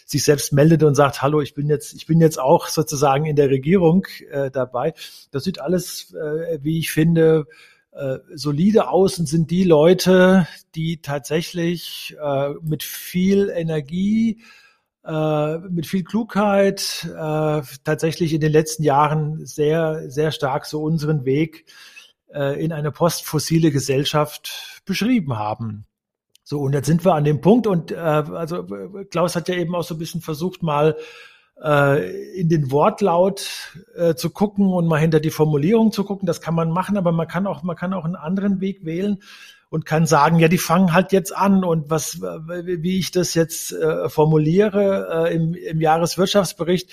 sich 0.07 0.23
selbst 0.23 0.53
meldet 0.53 0.83
und 0.83 0.95
sagt, 0.95 1.21
hallo, 1.21 1.41
ich 1.41 1.55
bin 1.55 1.67
jetzt, 1.67 1.93
ich 1.93 2.05
bin 2.05 2.21
jetzt 2.21 2.39
auch 2.39 2.67
sozusagen 2.67 3.25
in 3.25 3.35
der 3.35 3.49
Regierung 3.49 4.05
äh, 4.29 4.51
dabei. 4.51 4.93
Das 5.31 5.43
sieht 5.43 5.59
alles, 5.59 6.13
äh, 6.13 6.59
wie 6.61 6.77
ich 6.79 6.91
finde, 6.91 7.47
äh, 7.95 8.19
solide 8.33 8.89
außen 8.89 9.25
sind 9.25 9.51
die 9.51 9.63
Leute, 9.63 10.47
die 10.75 11.01
tatsächlich 11.01 12.15
äh, 12.21 12.49
mit 12.61 12.83
viel 12.83 13.49
Energie, 13.49 14.41
äh, 15.05 15.57
mit 15.59 15.87
viel 15.87 16.03
Klugheit 16.03 17.07
äh, 17.09 17.61
tatsächlich 17.83 18.33
in 18.33 18.41
den 18.41 18.51
letzten 18.51 18.83
Jahren 18.83 19.45
sehr, 19.45 20.09
sehr 20.09 20.31
stark 20.31 20.65
so 20.65 20.83
unseren 20.83 21.23
Weg 21.23 21.65
äh, 22.33 22.61
in 22.61 22.73
eine 22.73 22.91
postfossile 22.91 23.71
Gesellschaft 23.71 24.81
beschrieben 24.85 25.37
haben. 25.37 25.85
So, 26.43 26.59
und 26.59 26.73
jetzt 26.73 26.87
sind 26.87 27.05
wir 27.05 27.15
an 27.15 27.23
dem 27.23 27.39
Punkt 27.39 27.65
und 27.65 27.91
äh, 27.91 27.95
also 27.95 28.67
Klaus 29.09 29.35
hat 29.35 29.47
ja 29.47 29.55
eben 29.55 29.73
auch 29.73 29.83
so 29.83 29.95
ein 29.95 29.99
bisschen 29.99 30.21
versucht, 30.21 30.61
mal 30.63 30.97
in 31.57 32.49
den 32.49 32.69
Wortlaut 32.69 33.77
äh, 33.95 34.15
zu 34.15 34.29
gucken 34.29 34.67
und 34.67 34.87
mal 34.87 34.99
hinter 34.99 35.21
die 35.21 35.29
Formulierung 35.29 35.93
zu 35.93 36.03
gucken. 36.03 36.25
Das 36.25 36.41
kann 36.41 36.53
man 36.53 36.69
machen, 36.69 36.97
aber 36.97 37.13
man 37.13 37.29
kann 37.29 37.47
auch, 37.47 37.63
man 37.63 37.77
kann 37.77 37.93
auch 37.93 38.03
einen 38.03 38.17
anderen 38.17 38.59
Weg 38.59 38.83
wählen 38.85 39.19
und 39.69 39.85
kann 39.85 40.05
sagen, 40.05 40.39
ja, 40.39 40.47
die 40.47 40.57
fangen 40.57 40.93
halt 40.93 41.11
jetzt 41.11 41.35
an 41.35 41.63
und 41.63 41.89
was, 41.89 42.21
wie 42.21 42.99
ich 42.99 43.11
das 43.11 43.33
jetzt 43.33 43.71
äh, 43.71 44.09
formuliere 44.09 45.27
äh, 45.27 45.35
im, 45.35 45.53
im 45.53 45.81
Jahreswirtschaftsbericht. 45.81 46.91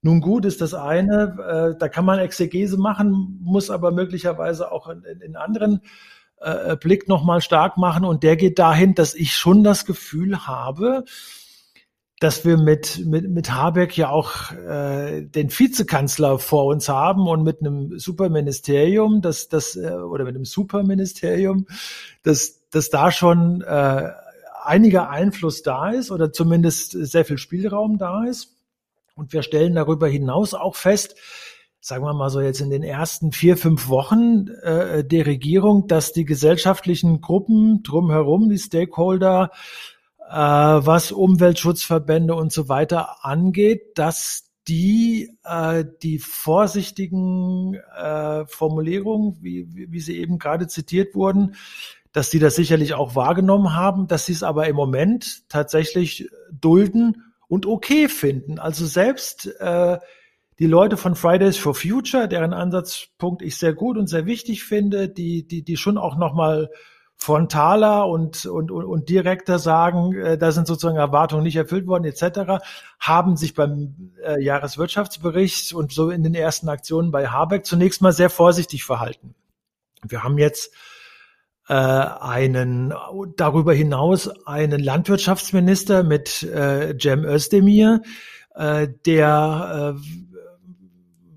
Nun 0.00 0.20
gut 0.20 0.44
ist 0.44 0.60
das 0.60 0.74
eine, 0.74 1.72
äh, 1.74 1.78
da 1.78 1.88
kann 1.88 2.04
man 2.04 2.18
Exegese 2.18 2.78
machen, 2.78 3.38
muss 3.42 3.70
aber 3.70 3.90
möglicherweise 3.90 4.70
auch 4.70 4.88
in, 4.88 5.02
in 5.20 5.36
anderen 5.36 5.80
äh, 6.40 6.76
Blick 6.76 7.08
nochmal 7.08 7.40
stark 7.40 7.76
machen 7.76 8.04
und 8.04 8.22
der 8.22 8.36
geht 8.36 8.58
dahin, 8.58 8.94
dass 8.94 9.14
ich 9.14 9.34
schon 9.34 9.64
das 9.64 9.86
Gefühl 9.86 10.46
habe, 10.46 11.04
dass 12.20 12.44
wir 12.44 12.56
mit, 12.56 13.04
mit, 13.06 13.30
mit 13.30 13.52
Habeck 13.52 13.96
ja 13.96 14.10
auch 14.10 14.50
äh, 14.52 15.22
den 15.22 15.50
Vizekanzler 15.56 16.38
vor 16.38 16.66
uns 16.66 16.88
haben 16.88 17.28
und 17.28 17.44
mit 17.44 17.60
einem 17.60 17.98
Superministerium, 17.98 19.22
das, 19.22 19.48
das, 19.48 19.76
äh, 19.76 19.92
oder 19.92 20.24
mit 20.24 20.34
einem 20.34 20.44
Superministerium, 20.44 21.66
dass, 22.24 22.68
dass 22.70 22.90
da 22.90 23.12
schon 23.12 23.62
äh, 23.62 24.10
einiger 24.64 25.10
Einfluss 25.10 25.62
da 25.62 25.90
ist 25.90 26.10
oder 26.10 26.32
zumindest 26.32 26.90
sehr 26.92 27.24
viel 27.24 27.38
Spielraum 27.38 27.98
da 27.98 28.24
ist. 28.24 28.56
Und 29.14 29.32
wir 29.32 29.42
stellen 29.42 29.74
darüber 29.74 30.08
hinaus 30.08 30.54
auch 30.54 30.74
fest, 30.74 31.16
sagen 31.80 32.04
wir 32.04 32.14
mal 32.14 32.30
so 32.30 32.40
jetzt 32.40 32.60
in 32.60 32.70
den 32.70 32.82
ersten 32.82 33.30
vier, 33.30 33.56
fünf 33.56 33.88
Wochen 33.88 34.48
äh, 34.62 35.04
der 35.04 35.26
Regierung, 35.26 35.86
dass 35.86 36.12
die 36.12 36.24
gesellschaftlichen 36.24 37.20
Gruppen 37.20 37.82
drumherum, 37.84 38.48
die 38.48 38.58
Stakeholder, 38.58 39.50
was 40.30 41.12
Umweltschutzverbände 41.12 42.34
und 42.34 42.52
so 42.52 42.68
weiter 42.68 43.24
angeht, 43.24 43.98
dass 43.98 44.48
die 44.68 45.38
äh, 45.44 45.84
die 46.02 46.18
vorsichtigen 46.18 47.74
äh, 47.74 48.44
Formulierungen, 48.46 49.38
wie, 49.40 49.66
wie, 49.74 49.90
wie 49.90 50.00
sie 50.00 50.18
eben 50.18 50.38
gerade 50.38 50.66
zitiert 50.66 51.14
wurden, 51.14 51.54
dass 52.12 52.30
die 52.30 52.38
das 52.38 52.56
sicherlich 52.56 52.94
auch 52.94 53.14
wahrgenommen 53.14 53.74
haben, 53.74 54.06
dass 54.06 54.26
sie 54.26 54.32
es 54.32 54.42
aber 54.42 54.68
im 54.68 54.76
Moment 54.76 55.48
tatsächlich 55.48 56.28
dulden 56.52 57.22
und 57.48 57.64
okay 57.64 58.08
finden. 58.08 58.58
Also 58.58 58.86
selbst 58.86 59.46
äh, 59.58 59.98
die 60.58 60.66
Leute 60.66 60.96
von 60.96 61.14
Fridays 61.14 61.56
for 61.56 61.74
Future, 61.74 62.28
deren 62.28 62.52
Ansatzpunkt 62.52 63.42
ich 63.42 63.56
sehr 63.56 63.72
gut 63.72 63.96
und 63.96 64.08
sehr 64.08 64.26
wichtig 64.26 64.64
finde, 64.64 65.08
die, 65.08 65.46
die, 65.46 65.62
die 65.62 65.76
schon 65.76 65.96
auch 65.96 66.18
nochmal 66.18 66.70
frontaler 67.18 68.06
und, 68.06 68.46
und, 68.46 68.70
und, 68.70 68.84
und 68.84 69.08
direkter 69.08 69.58
sagen, 69.58 70.14
äh, 70.16 70.38
da 70.38 70.52
sind 70.52 70.66
sozusagen 70.66 70.96
Erwartungen 70.96 71.42
nicht 71.42 71.56
erfüllt 71.56 71.86
worden 71.86 72.04
etc., 72.04 72.64
haben 73.00 73.36
sich 73.36 73.54
beim 73.54 74.12
äh, 74.24 74.40
Jahreswirtschaftsbericht 74.40 75.74
und 75.74 75.92
so 75.92 76.10
in 76.10 76.22
den 76.22 76.34
ersten 76.34 76.68
Aktionen 76.68 77.10
bei 77.10 77.26
Habeck 77.28 77.66
zunächst 77.66 78.02
mal 78.02 78.12
sehr 78.12 78.30
vorsichtig 78.30 78.84
verhalten. 78.84 79.34
Wir 80.06 80.22
haben 80.22 80.38
jetzt 80.38 80.72
äh, 81.68 81.74
einen 81.74 82.94
darüber 83.36 83.74
hinaus 83.74 84.28
einen 84.46 84.80
Landwirtschaftsminister 84.80 86.04
mit 86.04 86.44
äh, 86.44 86.96
Cem 86.98 87.24
Özdemir, 87.24 88.02
äh, 88.54 88.88
der 89.06 89.96
äh, 89.96 90.27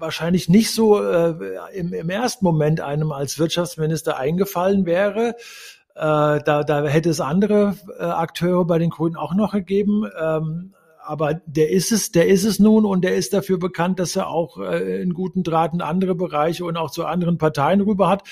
wahrscheinlich 0.02 0.50
nicht 0.50 0.72
so 0.72 1.02
äh, 1.02 1.34
im, 1.74 1.94
im 1.94 2.10
ersten 2.10 2.44
Moment 2.44 2.82
einem 2.82 3.12
als 3.12 3.40
Wirtschaftsminister 3.40 4.18
eingefallen 4.18 4.86
wäre. 4.86 5.36
Äh, 5.96 5.96
da, 5.96 6.64
da 6.64 6.86
hätte 6.86 7.10
es 7.10 7.22
andere 7.22 7.76
äh, 8.00 8.04
Akteure 8.04 8.66
bei 8.66 8.80
den 8.80 8.90
Grünen 8.90 9.16
auch 9.16 9.34
noch 9.34 9.54
gegeben. 9.54 10.06
Ähm, 10.20 10.74
aber 11.04 11.36
der 11.46 11.70
ist 11.72 11.92
es, 11.92 12.12
der 12.12 12.28
ist 12.28 12.44
es 12.44 12.60
nun 12.60 12.86
und 12.86 13.04
der 13.04 13.16
ist 13.16 13.34
dafür 13.34 13.58
bekannt, 13.58 14.00
dass 14.00 14.16
er 14.16 14.28
auch 14.28 14.58
äh, 14.60 15.02
in 15.02 15.14
guten 15.14 15.44
Drahten 15.44 15.82
andere 15.82 16.16
Bereiche 16.16 16.66
und 16.66 16.78
auch 16.78 16.92
zu 16.92 17.06
anderen 17.06 17.38
Parteien 17.38 17.82
rüber 17.82 18.10
hat 18.10 18.24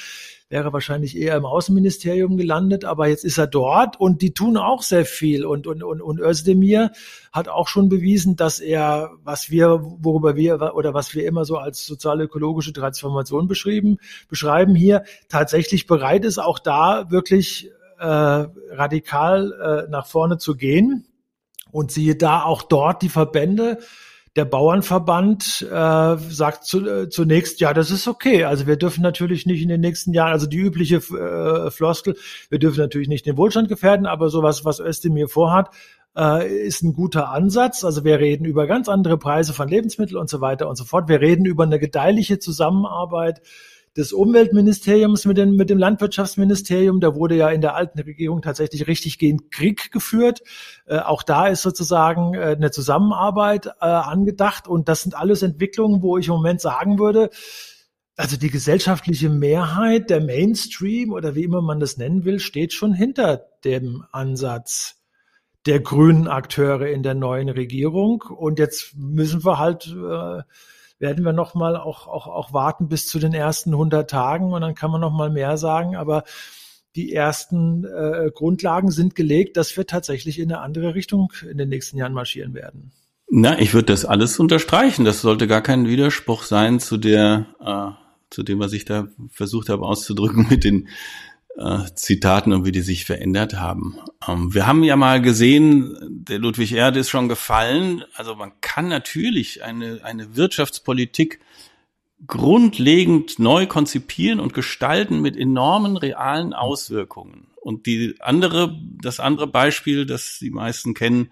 wäre 0.49 0.73
wahrscheinlich 0.73 1.15
eher 1.15 1.37
im 1.37 1.45
Außenministerium 1.45 2.35
gelandet, 2.35 2.83
aber 2.83 3.07
jetzt 3.07 3.23
ist 3.23 3.37
er 3.37 3.45
dort 3.45 3.99
und 3.99 4.23
die 4.23 4.33
tun 4.33 4.57
auch 4.57 4.81
sehr 4.81 5.05
viel 5.05 5.45
und 5.45 5.67
und 5.67 5.83
und, 5.83 6.01
und 6.01 6.19
Özdemir 6.19 6.91
hat 7.31 7.47
auch 7.47 7.67
schon 7.67 7.87
bewiesen, 7.87 8.35
dass 8.35 8.59
er, 8.59 9.11
was 9.23 9.51
wir, 9.51 9.79
worüber 9.99 10.35
wir 10.35 10.73
oder 10.75 10.95
was 10.95 11.13
wir 11.13 11.27
immer 11.27 11.45
so 11.45 11.57
als 11.57 11.85
sozial-ökologische 11.85 12.73
Transformation 12.73 13.47
beschrieben, 13.47 13.99
beschreiben 14.27 14.73
hier, 14.73 15.03
tatsächlich 15.29 15.85
bereit 15.85 16.25
ist, 16.25 16.39
auch 16.39 16.57
da 16.57 17.11
wirklich 17.11 17.69
äh, 17.99 18.05
radikal 18.05 19.85
äh, 19.87 19.91
nach 19.91 20.07
vorne 20.07 20.39
zu 20.39 20.55
gehen. 20.55 21.05
Und 21.71 21.91
siehe 21.91 22.15
da 22.15 22.41
auch 22.41 22.63
dort 22.63 23.03
die 23.03 23.09
Verbände, 23.09 23.77
der 24.35 24.45
Bauernverband 24.45 25.67
äh, 25.69 26.17
sagt 26.17 26.65
zu, 26.65 26.85
äh, 26.87 27.09
zunächst, 27.09 27.59
ja, 27.59 27.73
das 27.73 27.91
ist 27.91 28.07
okay. 28.07 28.43
Also 28.43 28.67
wir 28.67 28.77
dürfen 28.77 29.01
natürlich 29.01 29.45
nicht 29.45 29.61
in 29.61 29.69
den 29.69 29.81
nächsten 29.81 30.13
Jahren, 30.13 30.31
also 30.31 30.47
die 30.47 30.57
übliche 30.57 30.97
äh, 30.97 31.71
Floskel, 31.71 32.15
wir 32.49 32.59
dürfen 32.59 32.79
natürlich 32.79 33.07
nicht 33.09 33.25
den 33.25 33.37
Wohlstand 33.37 33.69
gefährden, 33.69 34.05
aber 34.05 34.29
sowas, 34.29 34.65
was 34.65 34.79
Özdemir 34.79 35.27
vorhat, 35.27 35.69
äh, 36.15 36.47
ist 36.47 36.83
ein 36.83 36.93
guter 36.93 37.29
Ansatz. 37.29 37.83
Also 37.83 38.03
wir 38.03 38.19
reden 38.19 38.45
über 38.45 38.67
ganz 38.67 38.89
andere 38.89 39.17
Preise 39.17 39.53
von 39.53 39.67
Lebensmitteln 39.67 40.19
und 40.19 40.29
so 40.29 40.41
weiter 40.41 40.67
und 40.67 40.75
so 40.75 40.83
fort. 40.83 41.07
Wir 41.07 41.21
reden 41.21 41.45
über 41.45 41.63
eine 41.63 41.79
gedeihliche 41.79 42.39
Zusammenarbeit 42.39 43.41
des 43.99 44.13
Umweltministeriums 44.13 45.25
mit 45.25 45.37
dem, 45.37 45.55
mit 45.55 45.69
dem 45.69 45.77
Landwirtschaftsministerium. 45.77 47.01
Da 47.01 47.13
wurde 47.13 47.35
ja 47.35 47.49
in 47.49 47.61
der 47.61 47.75
alten 47.75 47.99
Regierung 47.99 48.41
tatsächlich 48.41 48.87
richtig 48.87 49.19
gegen 49.19 49.49
Krieg 49.49 49.91
geführt. 49.91 50.41
Äh, 50.87 50.99
auch 50.99 51.21
da 51.21 51.47
ist 51.47 51.61
sozusagen 51.61 52.33
äh, 52.33 52.55
eine 52.57 52.71
Zusammenarbeit 52.71 53.67
äh, 53.67 53.85
angedacht. 53.85 54.67
Und 54.67 54.87
das 54.87 55.03
sind 55.03 55.15
alles 55.15 55.43
Entwicklungen, 55.43 56.01
wo 56.01 56.17
ich 56.17 56.27
im 56.27 56.35
Moment 56.35 56.61
sagen 56.61 56.97
würde, 56.97 57.29
also 58.15 58.37
die 58.37 58.49
gesellschaftliche 58.49 59.29
Mehrheit, 59.29 60.09
der 60.09 60.21
Mainstream 60.21 61.11
oder 61.11 61.35
wie 61.35 61.43
immer 61.43 61.61
man 61.61 61.79
das 61.79 61.97
nennen 61.97 62.25
will, 62.25 62.39
steht 62.39 62.73
schon 62.73 62.93
hinter 62.93 63.45
dem 63.63 64.03
Ansatz 64.11 64.95
der 65.65 65.81
grünen 65.81 66.27
Akteure 66.27 66.87
in 66.87 67.03
der 67.03 67.15
neuen 67.15 67.49
Regierung. 67.49 68.21
Und 68.21 68.59
jetzt 68.59 68.95
müssen 68.97 69.43
wir 69.45 69.59
halt 69.59 69.87
äh, 69.87 70.41
werden 70.99 71.25
wir 71.25 71.33
noch 71.33 71.55
mal 71.55 71.75
auch, 71.75 72.07
auch, 72.07 72.27
auch 72.27 72.53
warten 72.53 72.89
bis 72.89 73.07
zu 73.07 73.19
den 73.19 73.33
ersten 73.33 73.71
100 73.71 74.09
Tagen 74.09 74.53
und 74.53 74.61
dann 74.61 74.75
kann 74.75 74.91
man 74.91 75.01
noch 75.01 75.11
mal 75.11 75.29
mehr 75.29 75.57
sagen. 75.57 75.95
Aber 75.95 76.23
die 76.95 77.13
ersten 77.13 77.85
äh, 77.85 78.31
Grundlagen 78.33 78.91
sind 78.91 79.15
gelegt, 79.15 79.57
dass 79.57 79.75
wir 79.77 79.87
tatsächlich 79.87 80.39
in 80.39 80.51
eine 80.51 80.61
andere 80.61 80.95
Richtung 80.95 81.31
in 81.49 81.57
den 81.57 81.69
nächsten 81.69 81.97
Jahren 81.97 82.13
marschieren 82.13 82.53
werden. 82.53 82.91
Na, 83.29 83.59
ich 83.59 83.73
würde 83.73 83.85
das 83.85 84.05
alles 84.05 84.39
unterstreichen. 84.39 85.05
Das 85.05 85.21
sollte 85.21 85.47
gar 85.47 85.61
kein 85.61 85.87
Widerspruch 85.87 86.43
sein 86.43 86.79
zu 86.79 86.97
der, 86.97 87.45
äh, 87.63 87.91
zu 88.29 88.43
dem, 88.43 88.59
was 88.59 88.73
ich 88.73 88.85
da 88.85 89.07
versucht 89.29 89.69
habe 89.69 89.85
auszudrücken 89.85 90.47
mit 90.49 90.63
den 90.63 90.89
äh, 91.59 91.93
Zitaten 91.93 92.53
und 92.53 92.65
wie 92.65 92.71
die 92.71 92.81
sich 92.81 93.05
verändert 93.05 93.59
haben. 93.59 93.99
Ähm, 94.27 94.53
wir 94.53 94.65
haben 94.65 94.83
ja 94.83 94.95
mal 94.95 95.21
gesehen, 95.21 95.97
der 96.09 96.39
Ludwig 96.39 96.71
Erde 96.73 96.99
ist 96.99 97.09
schon 97.09 97.27
gefallen. 97.27 98.03
Also 98.15 98.35
man 98.35 98.53
kann 98.61 98.87
natürlich 98.87 99.63
eine, 99.63 99.99
eine 100.03 100.35
Wirtschaftspolitik 100.35 101.39
grundlegend 102.27 103.39
neu 103.39 103.65
konzipieren 103.65 104.39
und 104.39 104.53
gestalten 104.53 105.21
mit 105.21 105.37
enormen 105.37 105.97
realen 105.97 106.53
Auswirkungen. 106.53 107.47
Und 107.55 107.85
die 107.85 108.15
andere, 108.19 108.77
das 109.01 109.19
andere 109.19 109.47
Beispiel, 109.47 110.05
das 110.05 110.39
die 110.39 110.51
meisten 110.51 110.93
kennen, 110.93 111.31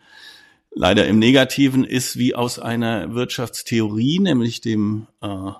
leider 0.71 1.07
im 1.07 1.19
Negativen, 1.19 1.83
ist 1.83 2.17
wie 2.17 2.35
aus 2.35 2.59
einer 2.59 3.13
Wirtschaftstheorie, 3.13 4.19
nämlich 4.19 4.61
dem 4.61 5.07
äh, 5.21 5.51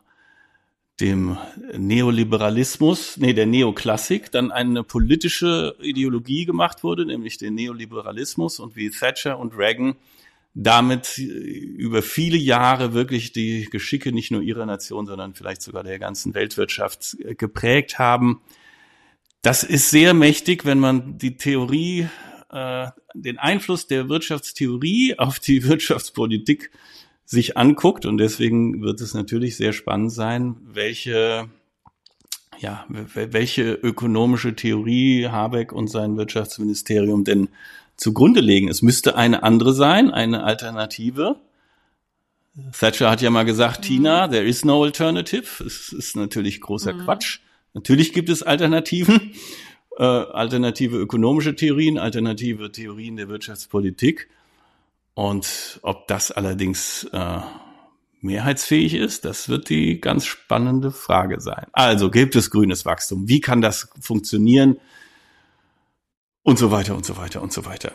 dem 1.00 1.38
Neoliberalismus, 1.78 3.18
nee, 3.18 3.34
der 3.34 3.46
Neoklassik, 3.46 4.32
dann 4.32 4.52
eine 4.52 4.84
politische 4.84 5.76
Ideologie 5.80 6.46
gemacht 6.46 6.84
wurde, 6.84 7.06
nämlich 7.06 7.38
den 7.38 7.56
Neoliberalismus 7.56 8.60
und 8.60 8.76
wie 8.76 8.90
Thatcher 8.90 9.38
und 9.38 9.56
Reagan 9.56 9.96
damit 10.60 11.20
über 11.20 12.02
viele 12.02 12.38
Jahre 12.38 12.94
wirklich 12.94 13.32
die 13.32 13.66
Geschicke 13.66 14.12
nicht 14.12 14.32
nur 14.32 14.42
ihrer 14.42 14.66
Nation, 14.66 15.06
sondern 15.06 15.36
vielleicht 15.36 15.62
sogar 15.62 15.84
der 15.84 16.00
ganzen 16.00 16.34
Weltwirtschaft 16.34 17.16
geprägt 17.38 18.00
haben. 18.00 18.42
Das 19.44 19.64
ist 19.64 19.92
sehr 19.92 20.16
mächtig, 20.16 20.66
wenn 20.66 20.80
man 20.80 21.20
die 21.20 21.38
Theorie, 21.38 22.08
äh, 22.50 22.88
den 23.14 23.38
Einfluss 23.38 23.86
der 23.86 24.10
Wirtschaftstheorie 24.10 25.20
auf 25.20 25.40
die 25.40 25.64
Wirtschaftspolitik 25.68 26.72
sich 27.28 27.58
anguckt. 27.58 28.06
Und 28.06 28.18
deswegen 28.18 28.82
wird 28.82 29.02
es 29.02 29.14
natürlich 29.14 29.58
sehr 29.58 29.74
spannend 29.74 30.12
sein, 30.14 30.56
welche, 30.64 31.50
ja, 32.58 32.86
welche 32.88 33.74
ökonomische 33.74 34.56
Theorie 34.56 35.28
Habeck 35.28 35.74
und 35.74 35.90
sein 35.90 36.18
Wirtschaftsministerium 36.18 37.26
denn 37.26 37.50
zugrunde 37.98 38.40
legen. 38.40 38.70
Es 38.70 38.82
müsste 38.82 39.16
eine 39.16 39.44
andere 39.44 39.74
sein, 39.74 40.10
eine 40.10 40.44
Alternative. 40.44 41.36
Thatcher 42.72 43.12
hat 43.12 43.22
ja 43.22 43.30
mal 43.30 43.44
gesagt, 43.44 43.82
mhm. 43.82 43.84
Tina, 43.84 44.28
there 44.30 44.46
is 44.46 44.64
no 44.64 44.84
alternative. 44.84 45.64
Es 45.64 45.92
ist 45.92 46.16
natürlich 46.16 46.62
großer 46.62 46.94
mhm. 46.94 47.00
Quatsch. 47.00 47.40
Natürlich 47.74 48.14
gibt 48.14 48.30
es 48.30 48.42
Alternativen, 48.42 49.34
äh, 49.98 50.04
alternative 50.04 50.98
ökonomische 50.98 51.56
Theorien, 51.56 51.98
alternative 51.98 52.72
Theorien 52.72 53.18
der 53.18 53.28
Wirtschaftspolitik. 53.28 54.30
Und 55.18 55.80
ob 55.82 56.08
das 56.08 56.30
allerdings 56.30 57.06
äh, 57.12 57.40
mehrheitsfähig 58.22 58.94
ist, 58.94 59.26
das 59.26 59.50
wird 59.50 59.68
die 59.68 60.00
ganz 60.00 60.28
spannende 60.28 60.92
Frage 60.92 61.42
sein. 61.42 61.66
Also 61.72 62.12
gibt 62.12 62.36
es 62.36 62.52
grünes 62.52 62.86
Wachstum? 62.86 63.28
Wie 63.28 63.42
kann 63.42 63.60
das 63.60 63.90
funktionieren? 64.00 64.80
Und 66.44 66.60
so 66.60 66.70
weiter 66.70 66.94
und 66.94 67.04
so 67.04 67.18
weiter 67.18 67.42
und 67.42 67.52
so 67.52 67.66
weiter. 67.66 67.94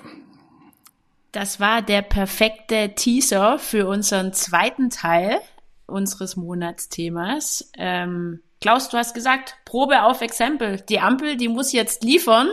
Das 1.30 1.60
war 1.60 1.80
der 1.80 2.02
perfekte 2.02 2.96
Teaser 2.96 3.60
für 3.60 3.86
unseren 3.86 4.32
zweiten 4.32 4.90
Teil 4.90 5.38
unseres 5.86 6.34
Monatsthemas. 6.34 7.70
Ähm, 7.78 8.40
Klaus, 8.60 8.88
du 8.88 8.96
hast 8.96 9.14
gesagt, 9.14 9.58
Probe 9.64 10.02
auf 10.02 10.22
Exempel. 10.22 10.80
Die 10.88 10.98
Ampel, 10.98 11.36
die 11.36 11.46
muss 11.46 11.70
jetzt 11.70 12.02
liefern. 12.02 12.48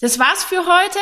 Das 0.00 0.18
war's 0.18 0.42
für 0.42 0.66
heute. 0.66 0.98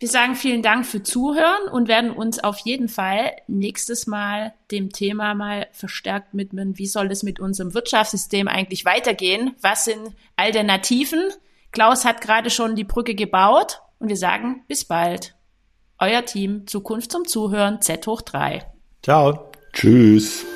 Wir 0.00 0.08
sagen 0.08 0.34
vielen 0.34 0.62
Dank 0.62 0.86
für 0.86 1.02
Zuhören 1.02 1.68
und 1.70 1.86
werden 1.86 2.10
uns 2.10 2.42
auf 2.42 2.58
jeden 2.60 2.88
Fall 2.88 3.32
nächstes 3.48 4.06
Mal 4.06 4.54
dem 4.70 4.88
Thema 4.88 5.34
mal 5.34 5.68
verstärkt 5.72 6.28
widmen. 6.32 6.78
Wie 6.78 6.86
soll 6.86 7.12
es 7.12 7.22
mit 7.22 7.38
unserem 7.38 7.74
Wirtschaftssystem 7.74 8.48
eigentlich 8.48 8.86
weitergehen? 8.86 9.54
Was 9.60 9.84
sind 9.84 10.16
Alternativen? 10.36 11.28
Klaus 11.70 12.06
hat 12.06 12.22
gerade 12.22 12.48
schon 12.48 12.76
die 12.76 12.84
Brücke 12.84 13.14
gebaut 13.14 13.82
und 13.98 14.08
wir 14.08 14.16
sagen 14.16 14.64
bis 14.68 14.86
bald. 14.86 15.34
Euer 15.98 16.24
Team 16.24 16.66
Zukunft 16.66 17.12
zum 17.12 17.26
Zuhören 17.26 17.82
Z 17.82 18.06
hoch 18.06 18.22
3. 18.22 18.64
Ciao. 19.02 19.50
Tschüss. 19.74 20.46